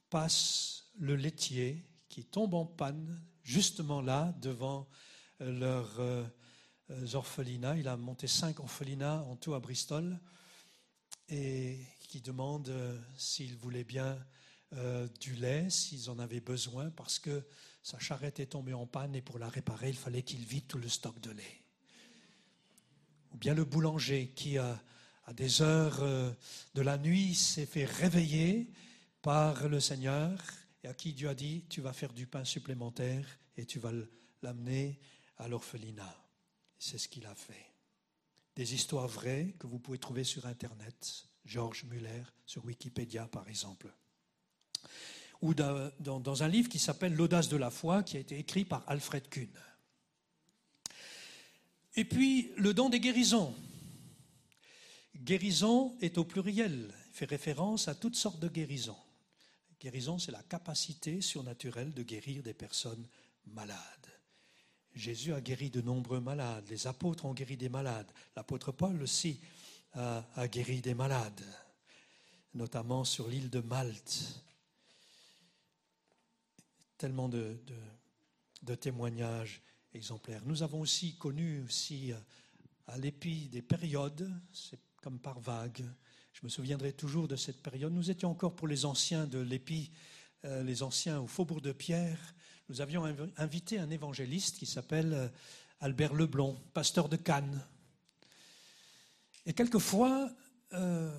[0.10, 4.88] passe le laitier qui tombent en panne justement là devant
[5.42, 6.24] euh, leurs euh,
[7.14, 7.78] orphelinats.
[7.78, 10.20] Il a monté cinq orphelinats en tout à Bristol
[11.30, 14.18] et qui demandent euh, s'ils voulaient bien
[15.20, 17.46] du lait, s'ils en avaient besoin, parce que
[17.84, 20.80] sa charrette est tombée en panne et pour la réparer, il fallait qu'il vide tout
[20.80, 21.63] le stock de lait.
[23.34, 24.80] Ou bien le boulanger qui, à
[25.34, 26.02] des heures
[26.74, 28.70] de la nuit, s'est fait réveiller
[29.22, 30.38] par le Seigneur
[30.84, 33.26] et à qui Dieu a dit, tu vas faire du pain supplémentaire
[33.58, 33.92] et tu vas
[34.42, 35.00] l'amener
[35.38, 36.16] à l'orphelinat.
[36.78, 37.72] C'est ce qu'il a fait.
[38.56, 43.92] Des histoires vraies que vous pouvez trouver sur Internet, Georges Muller, sur Wikipédia par exemple.
[45.42, 48.84] Ou dans un livre qui s'appelle L'audace de la foi, qui a été écrit par
[48.88, 49.50] Alfred Kuhn.
[51.96, 53.54] Et puis le don des guérisons.
[55.16, 58.98] Guérison est au pluriel, fait référence à toutes sortes de guérisons.
[59.80, 63.08] Guérison, c'est la capacité surnaturelle de guérir des personnes
[63.46, 63.78] malades.
[64.96, 69.40] Jésus a guéri de nombreux malades, les apôtres ont guéri des malades, l'apôtre Paul aussi
[69.94, 71.44] a, guéri des malades,
[72.54, 74.44] notamment sur l'île de Malte.
[76.98, 77.58] Tellement de,
[78.62, 79.62] de témoignages
[79.94, 80.42] exemplaires.
[80.46, 82.12] Nous avons aussi connu aussi
[82.88, 85.86] à l'épi des périodes, c'est comme par vagues,
[86.34, 87.94] je me souviendrai toujours de cette période.
[87.94, 89.92] Nous étions encore pour les anciens de l'Épi,
[90.46, 92.20] euh, les anciens au Faubourg de Pierre.
[92.70, 93.06] Nous avions
[93.38, 95.28] invité un évangéliste qui s'appelle euh,
[95.80, 97.62] Albert Leblon, pasteur de Cannes.
[99.46, 100.32] Et quelquefois,
[100.74, 101.16] euh,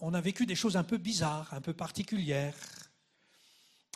[0.00, 2.56] on, a vécu des choses un peu bizarres, un peu particulières.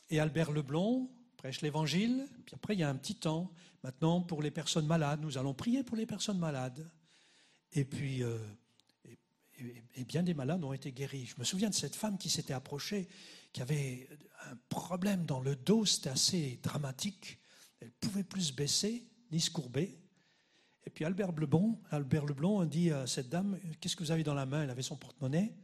[0.09, 1.11] Et Albert Leblon
[1.45, 3.53] prêche l'évangile, puis après il y a un petit temps.
[3.83, 6.91] Maintenant, pour les personnes malades, nous allons prier pour les personnes malades.
[7.73, 8.23] Et puis,
[9.59, 11.27] et, bien des malades ont été guéris.
[11.27, 13.09] Je me souviens de cette femme qui s'était approchée,
[13.53, 14.09] qui avait
[14.51, 17.39] un problème dans le dos, c'était assez dramatique.
[17.81, 20.01] Elle pouvait plus se baisser ni se courber.
[20.87, 24.33] Et puis Albert Leblon, Albert Leblon dit à cette dame Qu'est-ce que vous avez dans
[24.33, 24.63] la main?
[24.63, 25.55] Elle avait son porte-monnaie.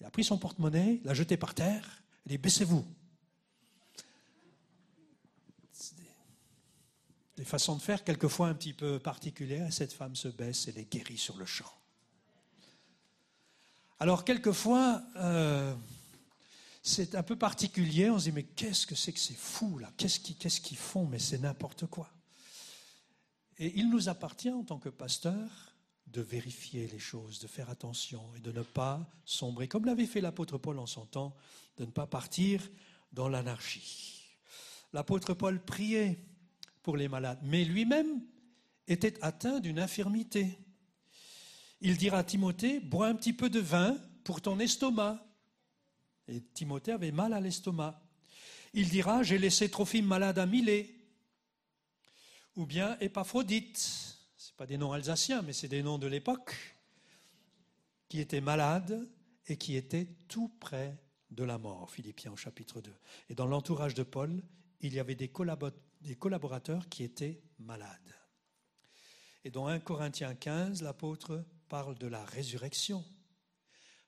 [0.00, 2.04] Il a pris son porte-monnaie, l'a jeté par terre.
[2.24, 2.86] Il dit Baissez-vous.
[7.40, 9.72] Des façons de faire quelquefois un petit peu particulières.
[9.72, 11.72] Cette femme se baisse et est guérie sur le champ.
[13.98, 15.74] Alors quelquefois, euh,
[16.82, 19.90] c'est un peu particulier, on se dit mais qu'est-ce que c'est que ces fous là?
[19.96, 21.06] Qu'est-ce qu'ils font?
[21.06, 22.10] Mais c'est n'importe quoi.
[23.56, 25.72] Et il nous appartient en tant que pasteur
[26.08, 30.20] de vérifier les choses, de faire attention et de ne pas sombrer, comme l'avait fait
[30.20, 31.34] l'apôtre Paul en son temps,
[31.78, 32.60] de ne pas partir
[33.14, 34.36] dans l'anarchie.
[34.92, 36.18] L'apôtre Paul priait
[36.82, 38.22] pour les malades, mais lui-même
[38.86, 40.58] était atteint d'une infirmité.
[41.80, 45.24] Il dira à Timothée, bois un petit peu de vin pour ton estomac.
[46.28, 48.02] Et Timothée avait mal à l'estomac.
[48.74, 50.94] Il dira, j'ai laissé Trophime malade à Milet.
[52.56, 53.78] Ou bien Épaphrodite.
[54.36, 56.54] Ce pas des noms alsaciens, mais c'est des noms de l'époque.
[58.08, 59.08] Qui était malade
[59.46, 60.98] et qui était tout près
[61.30, 61.90] de la mort.
[61.90, 62.92] Philippiens au chapitre 2.
[63.30, 64.42] Et dans l'entourage de Paul,
[64.80, 65.80] il y avait des collaborateurs
[66.88, 68.14] qui étaient malades.
[69.44, 73.04] Et dans 1 Corinthiens 15, l'apôtre parle de la résurrection.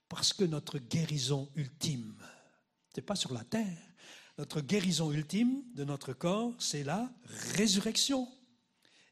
[0.09, 2.14] Parce que notre guérison ultime,
[2.94, 3.94] ce n'est pas sur la terre,
[4.39, 7.10] notre guérison ultime de notre corps, c'est la
[7.55, 8.28] résurrection.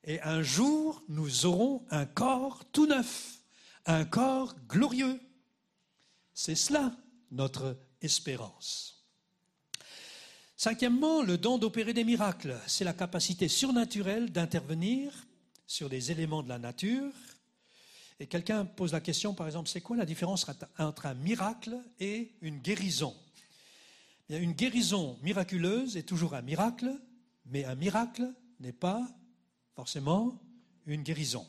[0.04, 3.38] Et un jour, nous aurons un corps tout neuf,
[3.86, 5.20] un corps glorieux.
[6.32, 6.96] C'est cela
[7.30, 8.99] notre espérance.
[10.62, 15.26] Cinquièmement, le don d'opérer des miracles, c'est la capacité surnaturelle d'intervenir
[15.66, 17.14] sur des éléments de la nature.
[18.18, 20.44] Et quelqu'un pose la question, par exemple, c'est quoi la différence
[20.78, 23.16] entre un miracle et une guérison?
[24.28, 26.92] Une guérison miraculeuse est toujours un miracle,
[27.46, 29.02] mais un miracle n'est pas
[29.74, 30.38] forcément
[30.84, 31.46] une guérison.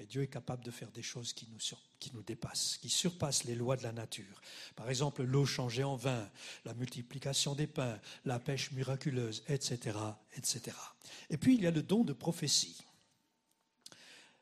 [0.00, 1.58] Mais Dieu est capable de faire des choses qui nous,
[1.98, 4.40] qui nous dépassent, qui surpassent les lois de la nature.
[4.74, 6.26] Par exemple, l'eau changée en vin,
[6.64, 9.98] la multiplication des pains, la pêche miraculeuse, etc.,
[10.38, 10.74] etc.
[11.28, 12.82] Et puis, il y a le don de prophétie.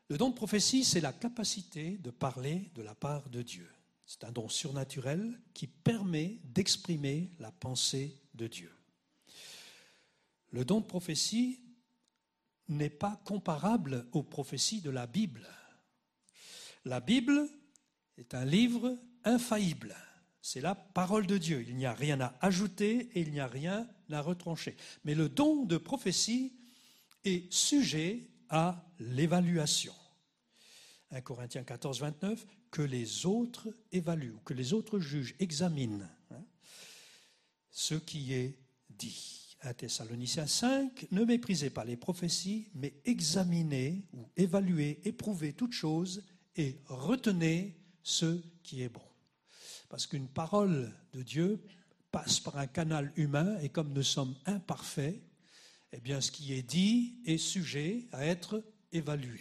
[0.08, 3.68] Le don de prophétie, c'est la capacité de parler de la part de Dieu.
[4.06, 8.72] C'est un don surnaturel qui permet d'exprimer la pensée de Dieu.
[10.52, 11.58] Le don de prophétie
[12.68, 15.46] n'est pas comparable aux prophéties de la Bible.
[16.84, 17.48] La Bible
[18.16, 19.96] est un livre infaillible.
[20.40, 21.64] C'est la parole de Dieu.
[21.68, 24.76] Il n'y a rien à ajouter et il n'y a rien à retrancher.
[25.04, 26.54] Mais le don de prophétie
[27.24, 29.94] est sujet à l'évaluation.
[31.10, 36.44] 1 Corinthiens 14, 29, que les autres évaluent, que les autres jugent, examinent hein,
[37.70, 38.58] ce qui est
[38.90, 39.47] dit.
[39.62, 46.24] 1 Thessaloniciens 5, ne méprisez pas les prophéties, mais examinez ou évaluez, éprouvez toutes choses
[46.56, 49.02] et retenez ce qui est bon.
[49.88, 51.60] Parce qu'une parole de Dieu
[52.10, 55.20] passe par un canal humain et comme nous sommes imparfaits,
[55.92, 58.62] eh bien ce qui est dit est sujet à être
[58.92, 59.40] évalué.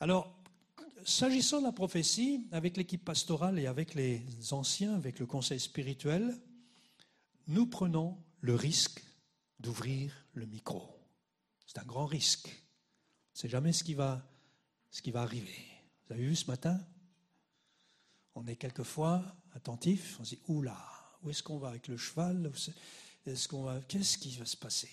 [0.00, 0.36] Alors,
[1.04, 6.38] s'agissant de la prophétie, avec l'équipe pastorale et avec les anciens, avec le conseil spirituel,
[7.48, 9.02] nous prenons le risque
[9.58, 10.82] d'ouvrir le micro.
[11.66, 12.48] C'est un grand risque.
[12.48, 14.28] On ne sait jamais ce qui, va,
[14.90, 15.64] ce qui va arriver.
[16.06, 16.78] Vous avez vu ce matin?
[18.34, 19.24] On est quelquefois
[19.54, 20.76] attentif, on se dit, oula,
[21.22, 22.52] où est-ce qu'on va avec le cheval?
[23.26, 24.90] Est-ce qu'on va, Qu'est-ce qui va se passer?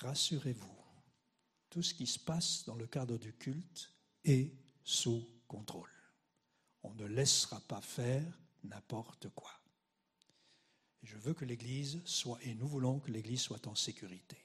[0.00, 0.76] Rassurez-vous,
[1.70, 3.90] tout ce qui se passe dans le cadre du culte
[4.24, 4.52] est
[4.84, 5.88] sous contrôle.
[6.82, 9.61] On ne laissera pas faire n'importe quoi.
[11.02, 14.36] Je veux que l'Église soit, et nous voulons que l'Église soit en sécurité.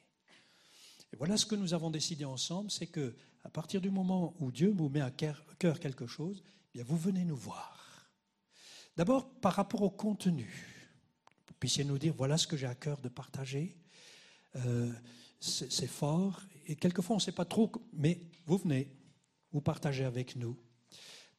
[1.14, 4.52] Et voilà ce que nous avons décidé ensemble, c'est que à partir du moment où
[4.52, 5.46] Dieu vous met à cœur
[5.80, 8.10] quelque chose, eh bien vous venez nous voir.
[8.98, 10.52] D'abord par rapport au contenu.
[11.48, 13.78] Vous puissiez nous dire voilà ce que j'ai à cœur de partager.
[14.56, 14.92] Euh,
[15.40, 18.92] c'est fort et quelquefois on ne sait pas trop, mais vous venez,
[19.52, 20.58] vous partagez avec nous.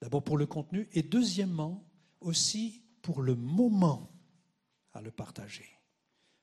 [0.01, 1.85] D'abord pour le contenu et deuxièmement
[2.21, 4.18] aussi pour le moment
[5.01, 5.69] le partager.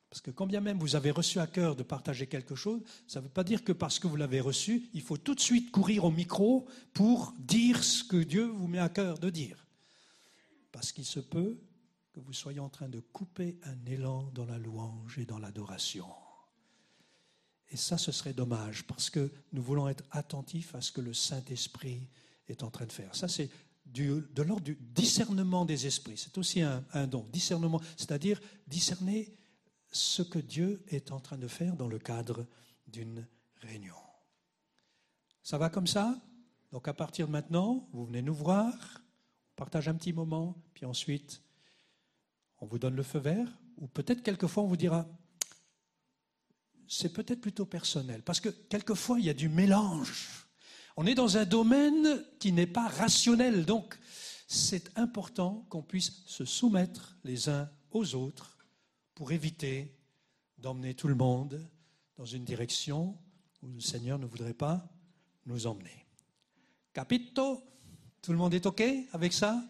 [0.09, 3.19] Parce que quand bien même vous avez reçu à cœur de partager quelque chose, ça
[3.19, 5.71] ne veut pas dire que parce que vous l'avez reçu, il faut tout de suite
[5.71, 9.67] courir au micro pour dire ce que Dieu vous met à cœur de dire.
[10.71, 11.59] Parce qu'il se peut
[12.13, 16.07] que vous soyez en train de couper un élan dans la louange et dans l'adoration.
[17.69, 21.13] Et ça, ce serait dommage, parce que nous voulons être attentifs à ce que le
[21.13, 22.07] Saint-Esprit
[22.47, 23.13] est en train de faire.
[23.15, 23.49] Ça, c'est
[24.03, 26.17] de l'ordre du discernement des esprits.
[26.17, 29.33] C'est aussi un, don, discernement, c'est-à-dire discerner
[29.91, 32.45] ce que Dieu est en train de faire dans le cadre
[32.87, 33.25] d'une
[33.61, 33.95] réunion.
[35.43, 36.19] Ça va comme ça?
[36.71, 40.85] Donc à partir de maintenant, vous venez nous voir, on partage un petit moment, puis
[40.85, 41.41] ensuite,
[42.59, 43.47] on vous donne le feu vert,
[43.77, 45.07] ou peut-être quelquefois on vous dira,
[46.87, 50.44] c'est peut-être plutôt personnel, parce que quelquefois il y a du mélange
[50.97, 53.97] on est dans un domaine qui n'est pas rationnel, donc
[54.47, 58.57] c'est important qu'on puisse se soumettre les uns aux autres
[59.13, 59.95] pour éviter
[60.57, 61.67] d'emmener tout le monde
[62.17, 63.17] dans une direction
[63.61, 64.87] où le Seigneur ne voudrait pas
[65.45, 66.05] nous emmener.
[66.93, 67.61] Capito?
[68.21, 69.63] Tout le monde est OK avec ça?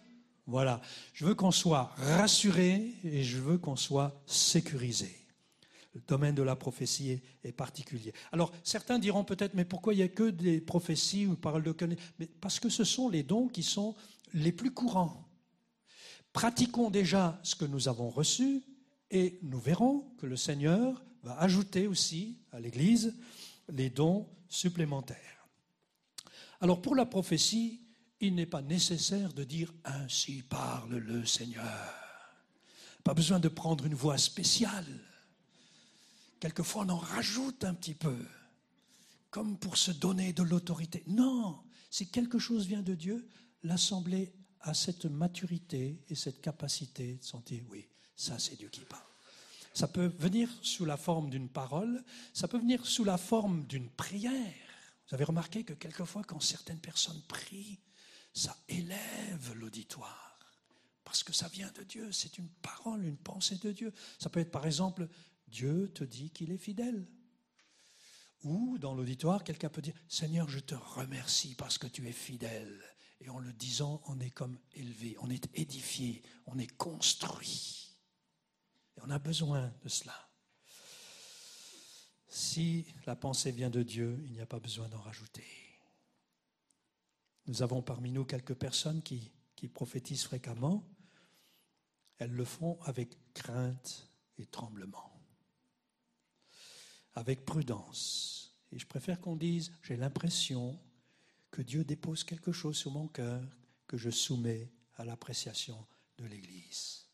[0.46, 0.80] Voilà.
[1.14, 5.25] Je veux qu'on soit rassuré et je veux qu'on soit sécurisé.
[5.96, 8.14] Le domaine de la prophétie est, particulier.
[8.34, 11.72] Alors, certains diront peut-être, mais pourquoi il n'y a que des prophéties ou paroles de
[11.72, 13.96] connaissance Mais Parce que ce sont les dons qui sont
[14.34, 15.26] les plus courants.
[16.34, 18.62] Pratiquons déjà ce que nous avons reçu
[19.10, 23.16] et nous verrons que le Seigneur va ajouter aussi à l'Église
[23.70, 25.48] les dons supplémentaires.
[26.60, 27.82] Alors pour la prophétie,
[28.20, 31.94] il n'est pas nécessaire de dire ainsi parle le Seigneur.
[33.06, 34.86] Pas besoin de prendre une voix spéciale.
[36.40, 38.18] Quelquefois on en rajoute un petit peu,
[39.30, 41.04] comme pour se donner de l'autorité.
[41.08, 41.60] Non,
[41.90, 43.28] si quelque chose vient de Dieu,
[43.64, 49.04] l'Assemblée a cette maturité et cette capacité de sentir, oui, ça c'est Dieu qui parle.
[49.74, 52.04] Ça peut venir sous la forme d'une parole,
[52.34, 54.54] ça peut venir sous la forme d'une prière.
[55.08, 57.80] Vous avez remarqué que quelquefois, quand certaines personnes prient,
[58.34, 60.40] ça élève l'auditoire.
[61.04, 63.94] Parce que ça vient de Dieu, c'est une parole, une pensée de Dieu.
[64.18, 65.08] Ça peut être par exemple,
[65.56, 67.08] Dieu te dit qu'il est fidèle.
[68.44, 72.84] Ou dans l'auditoire, quelqu'un peut dire, Seigneur, je te remercie parce que tu es fidèle.
[73.22, 77.96] Et en le disant, on est comme élevé, on est édifié, on est construit.
[78.98, 80.30] Et on a besoin de cela.
[82.28, 85.48] Si la pensée vient de Dieu, il n'y a pas besoin d'en rajouter.
[87.48, 89.32] Nous avons parmi nous quelques personnes qui,
[89.74, 90.86] prophétisent fréquemment.
[92.18, 95.15] Elles le font avec crainte et tremblement,
[97.16, 98.56] avec prudence.
[98.72, 100.80] Et je préfère qu'on dise, j'ai l'impression
[101.50, 103.42] que Dieu dépose quelque chose sur mon cœur
[103.88, 105.86] que je soumets à l'appréciation
[106.18, 107.06] de l'Église.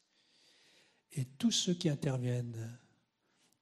[1.14, 2.80] Et tous ceux qui interviennent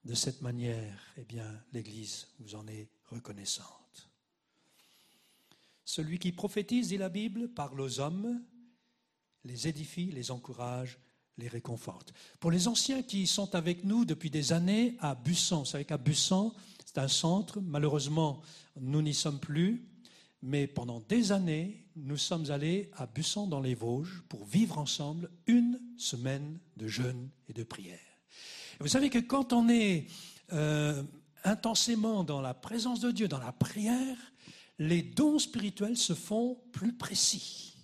[0.05, 4.09] de cette manière, eh bien, l'Église vous en est reconnaissante.
[5.83, 8.43] Celui qui prophétise, dit la Bible, parle aux hommes,
[9.43, 10.99] les édifie, les encourage,
[11.39, 12.13] les réconforte.
[12.39, 15.97] Pour les anciens qui sont avec nous depuis des années à Busson, vous savez qu'à
[15.97, 16.53] Busson,
[16.85, 18.41] c'est un centre, malheureusement,
[18.79, 19.87] nous n'y sommes plus,
[20.41, 25.29] mais pendant des années, nous sommes allés à Busson dans les Vosges pour vivre ensemble
[25.47, 27.99] une semaine de jeûne et de prière.
[28.79, 30.07] Vous savez que quand on est
[30.53, 31.03] euh,
[31.43, 34.17] intensément dans la présence de Dieu, dans la prière,
[34.77, 37.75] les dons spirituels se font plus précis.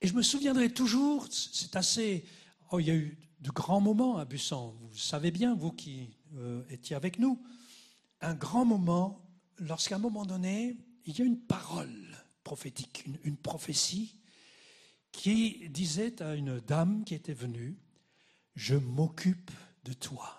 [0.00, 2.24] Et je me souviendrai toujours, c'est assez...
[2.70, 6.10] Oh, il y a eu de grands moments à Busson, vous savez bien, vous qui
[6.36, 7.42] euh, étiez avec nous,
[8.20, 9.24] un grand moment
[9.58, 14.14] lorsqu'à un moment donné, il y a une parole prophétique, une, une prophétie
[15.12, 17.78] qui disait à une dame qui était venue,
[18.54, 19.50] je m'occupe
[19.84, 20.38] de toi,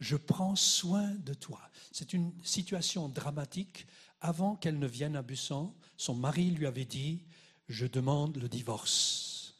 [0.00, 1.60] je prends soin de toi.
[1.92, 3.86] C'est une situation dramatique.
[4.20, 7.24] Avant qu'elle ne vienne à Busson, son mari lui avait dit,
[7.68, 9.54] je demande le divorce.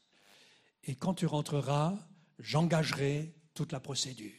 [0.85, 1.97] Et quand tu rentreras,
[2.39, 4.33] j'engagerai toute la procédure.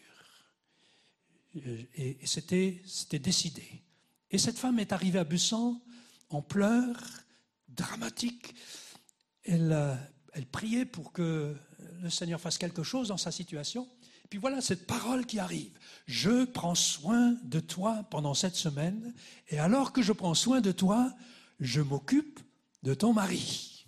[1.55, 2.81] Et, et c'était,
[3.19, 3.83] décidé.
[4.31, 5.81] Et cette femme est arrivée à Busson
[6.29, 7.01] en pleurs,
[7.69, 8.55] dramatique.
[9.43, 9.95] Elle, euh,
[10.33, 11.55] elle priait pour que
[12.01, 13.87] le Seigneur fasse quelque chose dans sa situation.
[14.29, 15.77] Puis voilà cette parole qui arrive.
[16.07, 19.13] Je prends soin de toi pendant cette semaine,
[19.49, 21.13] et alors que je prends soin de toi,
[21.59, 22.39] je m'occupe
[22.85, 23.87] de ton mari.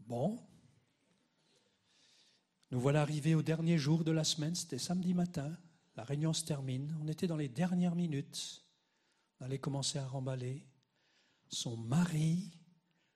[0.00, 0.40] Bon,
[2.70, 5.54] nous voilà arrivés au dernier jour de la semaine, c'était samedi matin,
[5.94, 8.64] la réunion se termine, on était dans les dernières minutes,
[9.38, 10.66] on allait commencer à remballer.
[11.50, 12.50] Son mari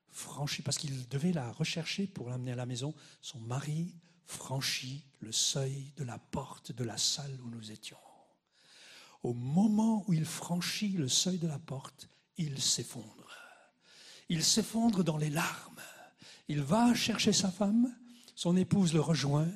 [0.08, 3.94] franchit, parce qu'il devait la rechercher pour l'amener à la maison, son mari
[4.26, 7.96] franchit le seuil de la porte de la salle où nous étions.
[9.22, 12.10] Au moment où il franchit le seuil de la porte,
[12.40, 13.36] il s'effondre.
[14.30, 15.80] Il s'effondre dans les larmes.
[16.48, 17.94] Il va chercher sa femme,
[18.34, 19.48] son épouse le rejoint,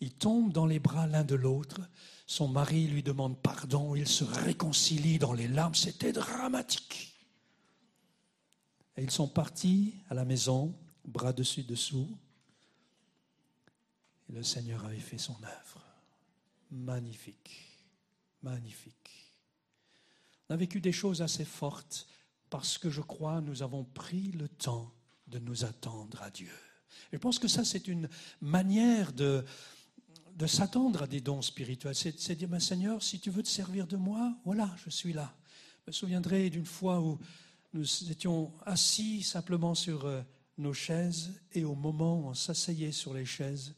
[0.00, 1.80] ils tombent dans les bras l'un de l'autre,
[2.26, 7.12] son mari lui demande pardon, ils se réconcilient dans les larmes, c'était dramatique.
[8.96, 10.74] Et ils sont partis à la maison,
[11.04, 12.08] bras dessus dessous,
[14.28, 15.82] et le Seigneur avait fait son œuvre.
[16.70, 17.80] Magnifique,
[18.42, 19.34] magnifique.
[20.48, 22.06] On a vécu des choses assez fortes
[22.50, 24.92] parce que je crois nous avons pris le temps
[25.26, 26.52] de nous attendre à Dieu.
[27.12, 28.08] Je pense que ça, c'est une
[28.40, 29.44] manière de,
[30.34, 31.94] de s'attendre à des dons spirituels.
[31.94, 35.34] C'est dire, ben, Seigneur, si tu veux te servir de moi, voilà, je suis là.
[35.82, 37.18] Je me souviendrai d'une fois où
[37.72, 40.22] nous étions assis simplement sur euh,
[40.56, 43.74] nos chaises et au moment où on s'asseyait sur les chaises,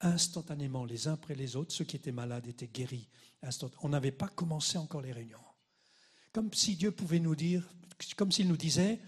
[0.00, 3.08] instantanément, les uns après les autres, ceux qui étaient malades étaient guéris.
[3.82, 5.38] On n'avait pas commencé encore les réunions.
[6.32, 7.68] Comme si Dieu pouvait nous dire,
[8.16, 9.00] comme s'il nous disait,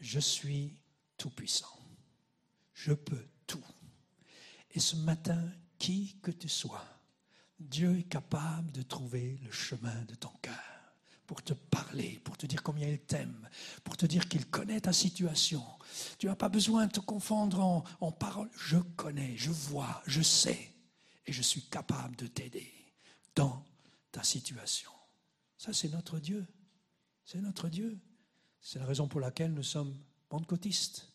[0.00, 0.72] je suis
[1.16, 1.78] tout puissant.
[2.74, 3.64] Je peux tout.
[4.72, 5.42] Et ce matin,
[5.78, 6.84] qui que tu sois,
[7.58, 10.54] Dieu est capable de trouver le chemin de ton cœur
[11.26, 13.48] pour te parler, pour te dire combien il t'aime,
[13.82, 15.64] pour te dire qu'il connaît ta situation.
[16.18, 18.50] Tu n'as pas besoin de te confondre en, en paroles.
[18.56, 20.72] Je connais, je vois, je sais,
[21.26, 22.72] et je suis capable de t'aider
[23.34, 23.64] dans
[24.12, 24.90] ta situation.
[25.58, 26.46] Ça, c'est notre Dieu.
[27.26, 27.98] C'est notre Dieu.
[28.60, 29.98] C'est la raison pour laquelle nous sommes
[30.28, 31.12] pentecôtistes.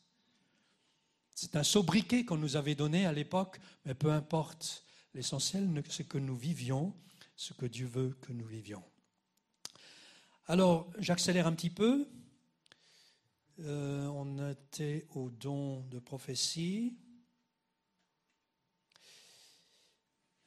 [1.34, 4.84] C'est un sobriquet qu'on nous avait donné à l'époque, mais peu importe.
[5.14, 6.94] L'essentiel, c'est que nous vivions
[7.38, 8.84] ce que Dieu veut que nous vivions.
[10.48, 12.06] Alors, j'accélère un petit peu.
[13.60, 16.98] Euh, on était au don de prophétie.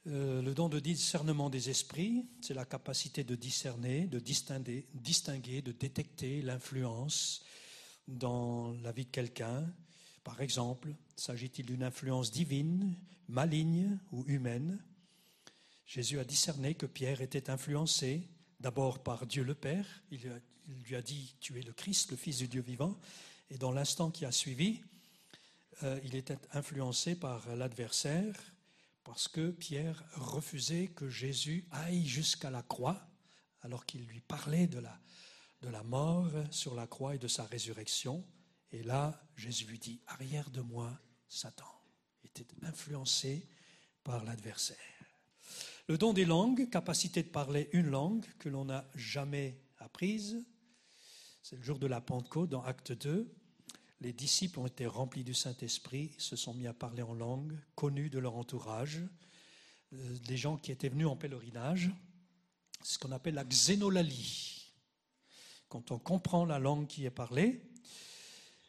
[0.07, 5.73] Euh, le don de discernement des esprits, c'est la capacité de discerner, de distinguer, de
[5.73, 7.43] détecter l'influence
[8.07, 9.67] dans la vie de quelqu'un.
[10.23, 12.95] Par exemple, s'agit-il d'une influence divine,
[13.29, 14.79] maligne ou humaine?
[15.87, 18.29] Jésus a discerné que Pierre était influencé
[18.61, 19.87] d'abord par Dieu le Père.
[20.11, 20.21] Il
[20.87, 22.99] lui a dit, tu es le Christ, le Fils du Dieu vivant.
[23.51, 24.83] Et dans l'instant qui a suivi,
[25.83, 28.35] euh, il était influencé par l'adversaire
[29.05, 33.07] parce que Pierre refusait que Jésus aille jusqu'à la croix,
[33.61, 34.99] alors qu'il lui parlait de la,
[35.63, 38.27] de la mort sur la croix et de sa résurrection.
[38.73, 40.99] Et là, Jésus lui dit, arrière de moi,
[41.29, 41.71] Satan.
[42.25, 43.49] Était influencé
[44.03, 44.79] par l'adversaire.
[45.87, 50.45] Le don des langues, capacité de parler une langue que l'on n'a jamais apprise.
[51.43, 53.31] C'est le jour de la Pentecôte dans Acte 2.
[54.05, 58.11] Les disciples ont été remplis du Saint-Esprit, se sont mis à parler en langue, connus
[58.11, 59.01] de leur entourage.
[59.95, 61.91] Euh, Les gens qui étaient venus en pèlerinage,
[62.83, 64.75] ce qu'on appelle la xénolalie.
[65.71, 67.63] Quand on comprend la langue qui est parlée,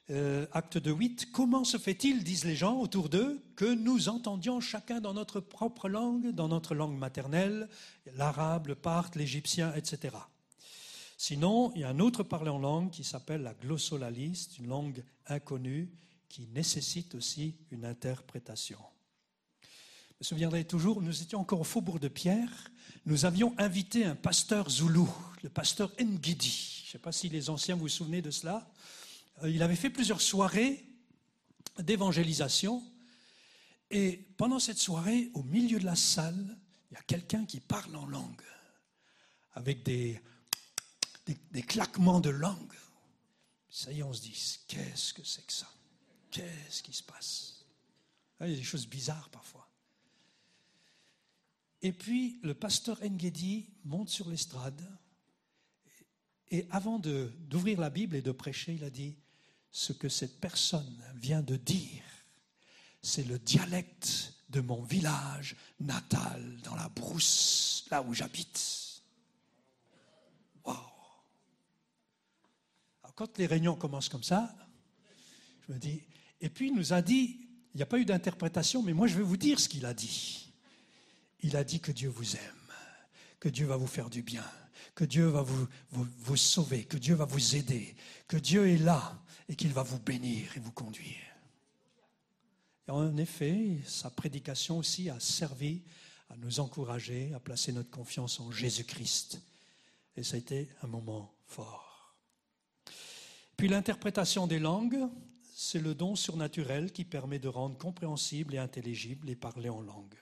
[0.10, 4.62] euh, acte de 8, comment se fait-il, disent les gens autour d'eux, que nous entendions
[4.62, 7.68] chacun dans notre propre langue, dans notre langue maternelle,
[8.14, 10.16] l'arabe, le parthe, l'égyptien, etc.
[11.18, 15.04] Sinon, il y a un autre parler en langue qui s'appelle la glossolalie, une langue
[15.28, 15.90] inconnue
[16.28, 18.80] qui nécessite aussi une interprétation.
[19.62, 22.72] Je me souviendrai toujours, nous étions encore au faubourg de Pierre,
[23.06, 25.10] nous avions invité un pasteur zoulou,
[25.44, 26.82] le pasteur Ngidi.
[26.84, 28.70] Je ne sais pas si les anciens vous vous souvenez de cela.
[29.44, 30.86] Euh, Il avait fait plusieurs soirées
[31.80, 32.84] d'évangélisation.
[33.92, 36.58] Et pendant cette soirée, au milieu de la salle,
[36.90, 38.42] il y a quelqu'un qui parle en langue,
[39.54, 40.20] avec des,
[41.26, 42.74] des, claquements de langue.
[43.70, 45.70] Ça y est, on se dit, qu'est-ce que c'est que ça?
[46.32, 47.66] Qu'est-ce qui se passe?
[48.40, 49.70] Ah, Il y a des choses bizarres parfois.
[51.82, 54.82] Et puis, le pasteur Engedi monte sur l'estrade.
[56.50, 59.18] Et avant d'ouvrir la Bible et de prêcher, il a dit,
[59.72, 62.04] ce que cette personne vient de dire,
[63.02, 68.85] c'est le dialecte de mon village natal, dans la brousse, là où j'habite.
[73.16, 74.54] Quand les réunions commencent comme ça,
[75.68, 76.04] je me dis,
[76.42, 77.40] et puis il nous a dit,
[77.74, 79.94] il n'y a pas eu d'interprétation, mais moi je vais vous dire ce qu'il a
[79.94, 80.54] dit.
[81.42, 82.74] Il a dit que Dieu vous aime,
[83.40, 84.46] que Dieu va vous faire du bien,
[84.96, 87.96] que Dieu va vous, vous, vous sauver, que Dieu va vous aider,
[88.28, 91.16] que Dieu est là et qu'il va vous bénir et vous conduire.
[92.88, 95.82] Et en effet, sa prédication aussi a servi
[96.30, 99.42] à nous encourager, à placer notre confiance en Jésus-Christ.
[100.18, 101.85] Et ça a été un moment fort.
[103.58, 105.00] Puis l'interprétation des langues,
[105.56, 110.16] c'est le don surnaturel qui permet de rendre compréhensible et intelligible les parler en langue.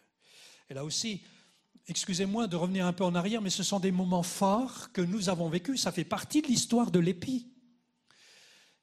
[0.69, 1.23] Et là aussi,
[1.87, 5.29] excusez-moi de revenir un peu en arrière, mais ce sont des moments forts que nous
[5.29, 5.81] avons vécus.
[5.81, 7.51] Ça fait partie de l'histoire de l'épi.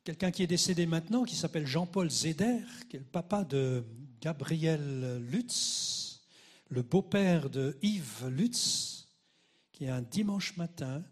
[0.02, 3.84] Quelqu'un qui est décédé maintenant, qui s'appelle Jean-Paul Zeder, qui est le papa de
[4.20, 6.22] Gabriel Lutz,
[6.68, 9.08] le beau-père de Yves Lutz,
[9.72, 11.04] qui un dimanche matin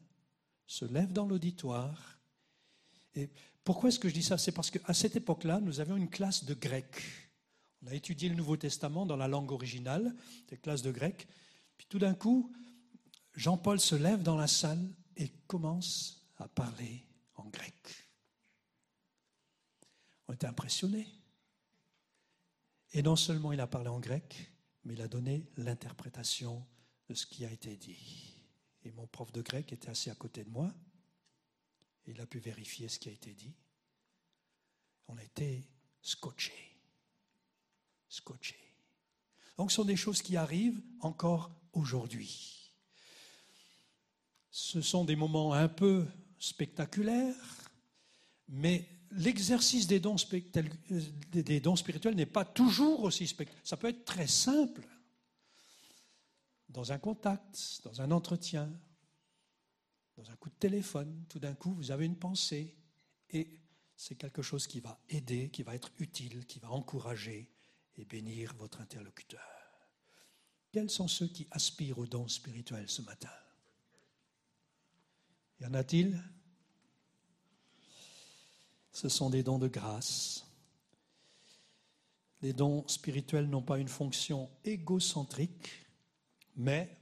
[0.66, 2.17] se lève dans l'auditoire.
[3.64, 4.38] Pourquoi est-ce que je dis ça?
[4.38, 7.02] C'est parce qu'à cette époque-là, nous avions une classe de grec.
[7.82, 10.14] On a étudié le Nouveau Testament dans la langue originale,
[10.48, 11.28] des classes de grec.
[11.76, 12.52] Puis tout d'un coup,
[13.34, 14.84] Jean-Paul se lève dans la salle
[15.16, 17.04] et commence à parler
[17.34, 18.08] en grec.
[20.26, 21.08] On était impressionnés.
[22.92, 24.52] Et non seulement il a parlé en grec,
[24.84, 26.66] mais il a donné l'interprétation
[27.08, 28.38] de ce qui a été dit.
[28.84, 30.72] Et mon prof de grec était assis à côté de moi.
[32.08, 33.54] Il a pu vérifier ce qui a été dit.
[35.08, 35.68] On a été
[36.00, 36.76] scotchés.
[38.08, 38.58] Scotchés.
[39.58, 42.72] Donc ce sont des choses qui arrivent encore aujourd'hui.
[44.50, 46.06] Ce sont des moments un peu
[46.38, 47.70] spectaculaires,
[48.48, 53.66] mais l'exercice des des dons spirituels n'est pas toujours aussi spectaculaire.
[53.66, 54.88] Ça peut être très simple.
[56.70, 58.70] dans un contact, dans un entretien,
[60.18, 62.74] dans un coup de téléphone, tout d'un coup, vous avez une pensée
[63.30, 63.60] et
[63.94, 67.48] c'est quelque chose qui va aider, qui va être utile, qui va encourager
[67.96, 69.40] et bénir votre interlocuteur.
[70.72, 73.30] Quels sont ceux qui aspirent aux dons spirituels ce matin?
[75.60, 76.20] Y en a-t-il?
[78.90, 80.44] Ce sont des dons de grâce.
[82.42, 85.86] Les dons spirituels n'ont pas une fonction égocentrique,
[86.56, 86.98] mais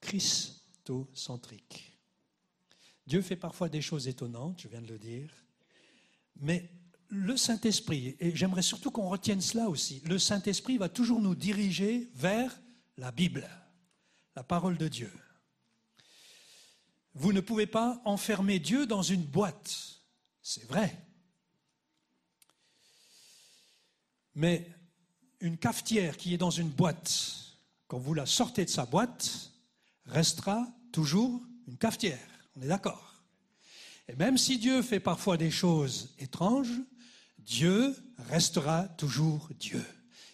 [0.00, 1.91] christocentrique.
[3.06, 5.30] Dieu fait parfois des choses étonnantes, je viens de le dire,
[6.36, 6.70] mais
[7.08, 12.10] le Saint-Esprit, et j'aimerais surtout qu'on retienne cela aussi, le Saint-Esprit va toujours nous diriger
[12.14, 12.58] vers
[12.96, 13.48] la Bible,
[14.34, 15.12] la parole de Dieu.
[17.14, 20.00] Vous ne pouvez pas enfermer Dieu dans une boîte,
[20.40, 20.98] c'est vrai.
[24.34, 24.66] Mais
[25.40, 27.58] une cafetière qui est dans une boîte,
[27.88, 29.52] quand vous la sortez de sa boîte,
[30.06, 32.31] restera toujours une cafetière.
[32.56, 33.22] On est d'accord
[34.08, 36.80] Et même si Dieu fait parfois des choses étranges,
[37.38, 39.84] Dieu restera toujours Dieu.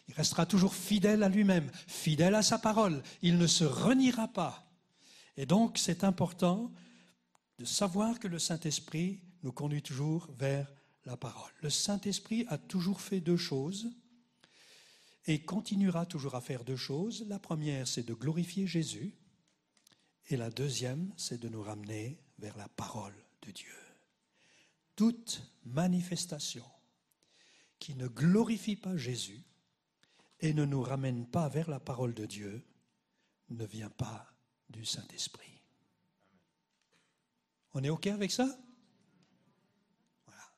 [0.09, 3.03] Il restera toujours fidèle à lui-même, fidèle à sa parole.
[3.23, 4.67] Il ne se reniera pas.
[5.37, 6.73] Et donc, c'est important
[7.59, 10.67] de savoir que le Saint-Esprit nous conduit toujours vers
[11.05, 11.51] la parole.
[11.63, 13.91] Le Saint-Esprit a toujours fait deux choses
[15.27, 17.25] et continuera toujours à faire deux choses.
[17.29, 19.18] La première, c'est de glorifier Jésus
[20.29, 23.75] et la deuxième, c'est de nous ramener vers la parole de Dieu.
[24.95, 26.65] Toute manifestation
[27.79, 29.43] qui ne glorifie pas Jésus
[30.41, 32.63] et ne nous ramène pas vers la parole de Dieu
[33.49, 34.27] ne vient pas
[34.69, 35.63] du Saint-Esprit.
[37.73, 38.59] On est OK avec ça?
[40.27, 40.53] Voilà.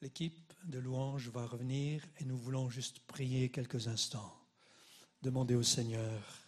[0.00, 4.34] L'équipe de louange va revenir et nous voulons juste prier quelques instants.
[5.22, 6.47] Demander au Seigneur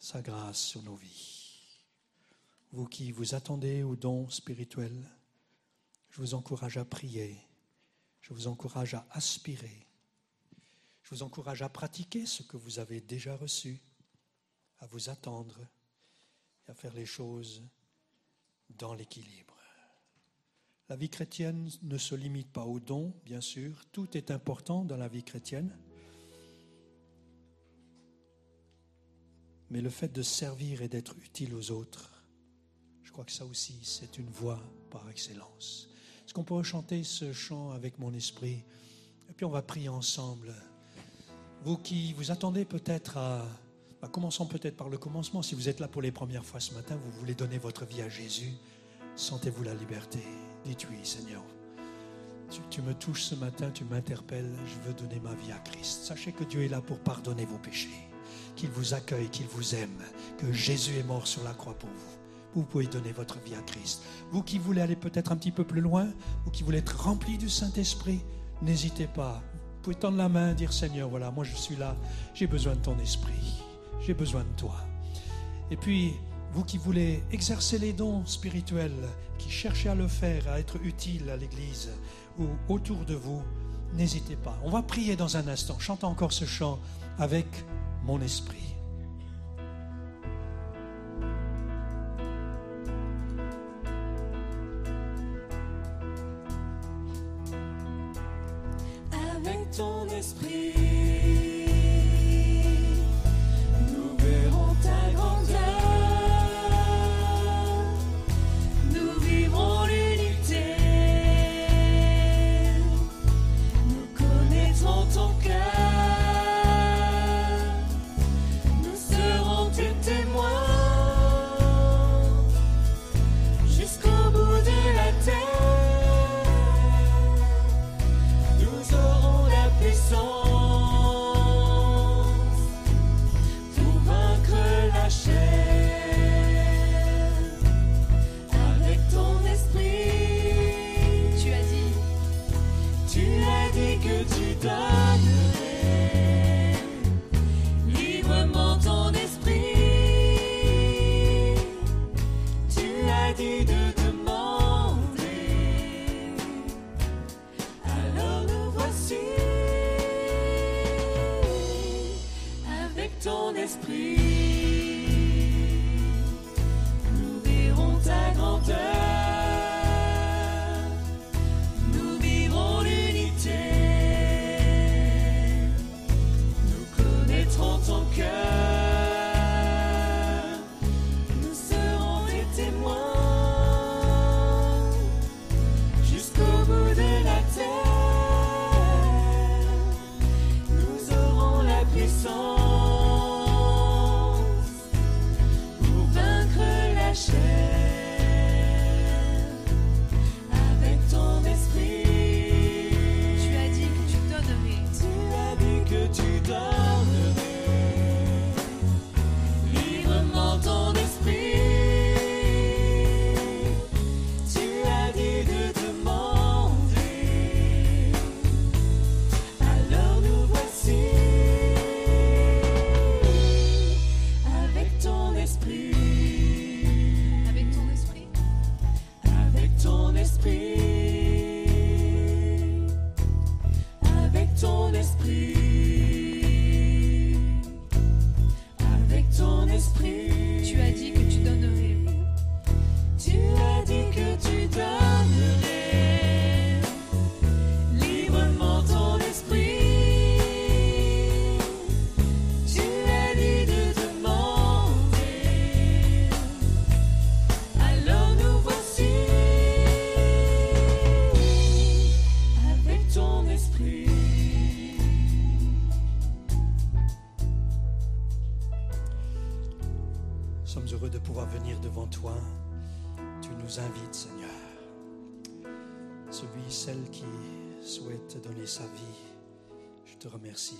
[0.00, 1.76] sa grâce sur nos vies.
[2.72, 5.08] Vous qui vous attendez aux dons spirituels,
[6.08, 7.38] je vous encourage à prier.
[8.22, 9.86] Je vous encourage à aspirer.
[11.02, 13.80] Je vous encourage à pratiquer ce que vous avez déjà reçu,
[14.78, 15.60] à vous attendre
[16.66, 17.62] et à faire les choses
[18.70, 19.56] dans l'équilibre.
[20.88, 23.84] La vie chrétienne ne se limite pas aux dons, bien sûr.
[23.92, 25.76] Tout est important dans la vie chrétienne.
[29.70, 32.24] Mais le fait de servir et d'être utile aux autres,
[33.04, 34.60] je crois que ça aussi, c'est une voie
[34.90, 35.88] par excellence.
[36.24, 38.64] Est-ce qu'on pourrait chanter ce chant avec mon esprit?
[39.28, 40.54] Et puis on va prier ensemble.
[41.64, 43.46] Vous qui vous attendez peut-être à...
[44.00, 45.42] Bah, commençons peut-être par le commencement.
[45.42, 48.00] Si vous êtes là pour les premières fois ce matin, vous voulez donner votre vie
[48.00, 48.52] à Jésus,
[49.14, 50.20] sentez-vous la liberté.
[50.64, 51.42] Dites oui, Seigneur.
[52.70, 56.04] Tu me touches ce matin, tu m'interpelles, je veux donner ma vie à Christ.
[56.04, 58.08] Sachez que Dieu est là pour pardonner vos péchés,
[58.56, 60.02] qu'il vous accueille, qu'il vous aime,
[60.38, 62.20] que Jésus est mort sur la croix pour vous
[62.54, 64.02] vous pouvez donner votre vie à Christ.
[64.32, 66.08] Vous qui voulez aller peut-être un petit peu plus loin,
[66.44, 68.20] vous qui voulez être rempli du Saint-Esprit,
[68.62, 69.42] n'hésitez pas.
[69.54, 71.96] Vous pouvez tendre la main, dire Seigneur, voilà, moi je suis là,
[72.34, 73.62] j'ai besoin de ton esprit,
[74.04, 74.76] j'ai besoin de toi.
[75.70, 76.14] Et puis,
[76.52, 79.08] vous qui voulez exercer les dons spirituels,
[79.38, 81.90] qui cherchez à le faire, à être utile à l'Église
[82.38, 83.42] ou autour de vous,
[83.94, 84.58] n'hésitez pas.
[84.64, 85.78] On va prier dans un instant.
[85.78, 86.80] Chante encore ce chant
[87.18, 87.46] avec
[88.04, 88.56] mon esprit.
[99.12, 100.89] avec ton esprit.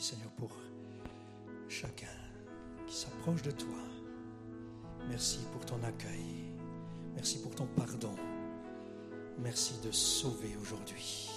[0.00, 0.50] Seigneur, pour
[1.68, 2.06] chacun
[2.86, 3.78] qui s'approche de toi.
[5.08, 6.54] Merci pour ton accueil.
[7.14, 8.14] Merci pour ton pardon.
[9.38, 11.28] Merci de sauver aujourd'hui,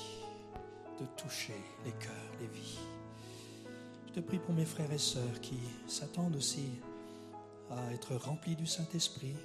[0.99, 2.79] de toucher les cœurs, les vies.
[4.07, 6.69] Je te prie pour mes frères et sœurs qui s'attendent aussi
[7.69, 9.35] à être remplis du Saint-Esprit.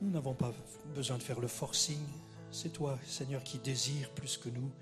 [0.00, 0.52] Nous n'avons pas
[0.94, 2.04] besoin de faire le forcing.
[2.50, 4.72] C'est toi, Seigneur, qui désires plus que nous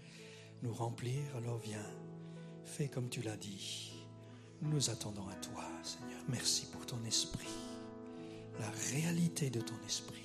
[0.63, 1.21] nous remplir.
[1.37, 1.85] Alors viens,
[2.69, 3.93] fais comme tu l'as dit.
[4.63, 6.21] Nous attendons à toi, Seigneur.
[6.29, 7.49] Merci pour ton esprit,
[8.61, 10.19] la réalité de ton esprit.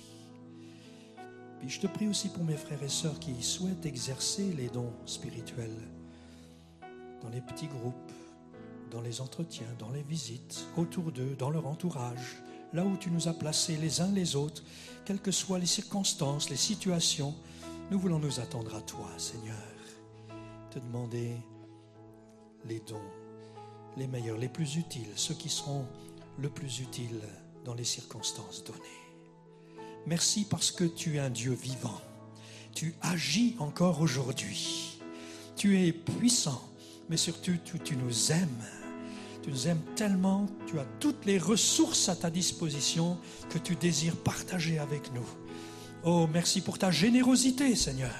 [1.60, 4.92] Puis je te prie aussi pour mes frères et sœurs qui souhaitent exercer les dons
[5.06, 5.88] spirituels
[7.22, 8.12] dans les petits groupes,
[8.90, 12.36] dans les entretiens, dans les visites, autour d'eux, dans leur entourage,
[12.72, 14.62] là où tu nous as placés les uns les autres,
[15.06, 17.34] quelles que soient les circonstances, les situations,
[17.90, 19.56] nous voulons nous attendre à toi, Seigneur.
[20.70, 21.36] Te demander
[22.68, 23.00] les dons,
[23.96, 25.86] les meilleurs, les plus utiles, ceux qui seront
[26.38, 27.20] le plus utiles
[27.64, 28.80] dans les circonstances données.
[30.06, 32.00] Merci parce que tu es un Dieu vivant.
[32.74, 34.98] Tu agis encore aujourd'hui.
[35.56, 36.62] Tu es puissant,
[37.08, 37.52] mais surtout
[37.84, 38.64] tu, nous aimes.
[39.42, 43.18] Tu nous aimes tellement, tu as toutes les ressources à ta disposition
[43.50, 45.26] que tu désires partager avec nous.
[46.02, 48.14] Oh, merci pour ta générosité, Seigneur.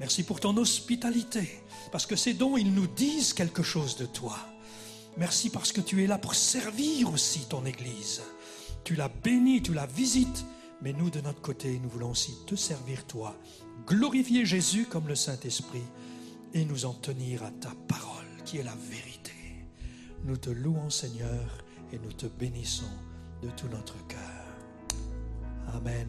[0.00, 4.36] Merci pour ton hospitalité, parce que ces dons, ils nous disent quelque chose de toi.
[5.16, 8.22] Merci parce que tu es là pour servir aussi ton Église.
[8.84, 10.44] Tu la bénis, tu la visites,
[10.82, 13.34] mais nous, de notre côté, nous voulons aussi te servir toi,
[13.86, 15.82] glorifier Jésus comme le Saint-Esprit
[16.54, 19.32] et nous en tenir à ta parole qui est la vérité.
[20.24, 22.84] Nous te louons Seigneur et nous te bénissons
[23.42, 24.18] de tout notre cœur.
[25.74, 26.08] Amen.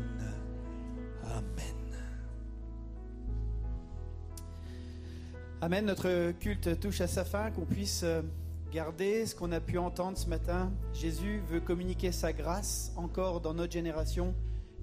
[1.26, 1.79] Amen.
[5.62, 5.86] Amen.
[5.86, 8.22] Notre culte touche à sa fin, qu'on puisse euh,
[8.72, 10.72] garder ce qu'on a pu entendre ce matin.
[10.94, 14.34] Jésus veut communiquer sa grâce encore dans notre génération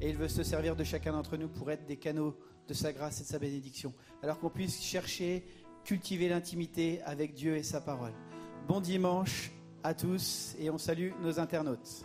[0.03, 2.37] et il veut se servir de chacun d'entre nous pour être des canaux
[2.69, 3.95] de sa grâce et de sa bénédiction.
[4.23, 5.47] Alors qu'on puisse chercher,
[5.83, 8.13] cultiver l'intimité avec Dieu et sa parole.
[8.69, 12.05] Bon dimanche à tous et on salue nos internautes.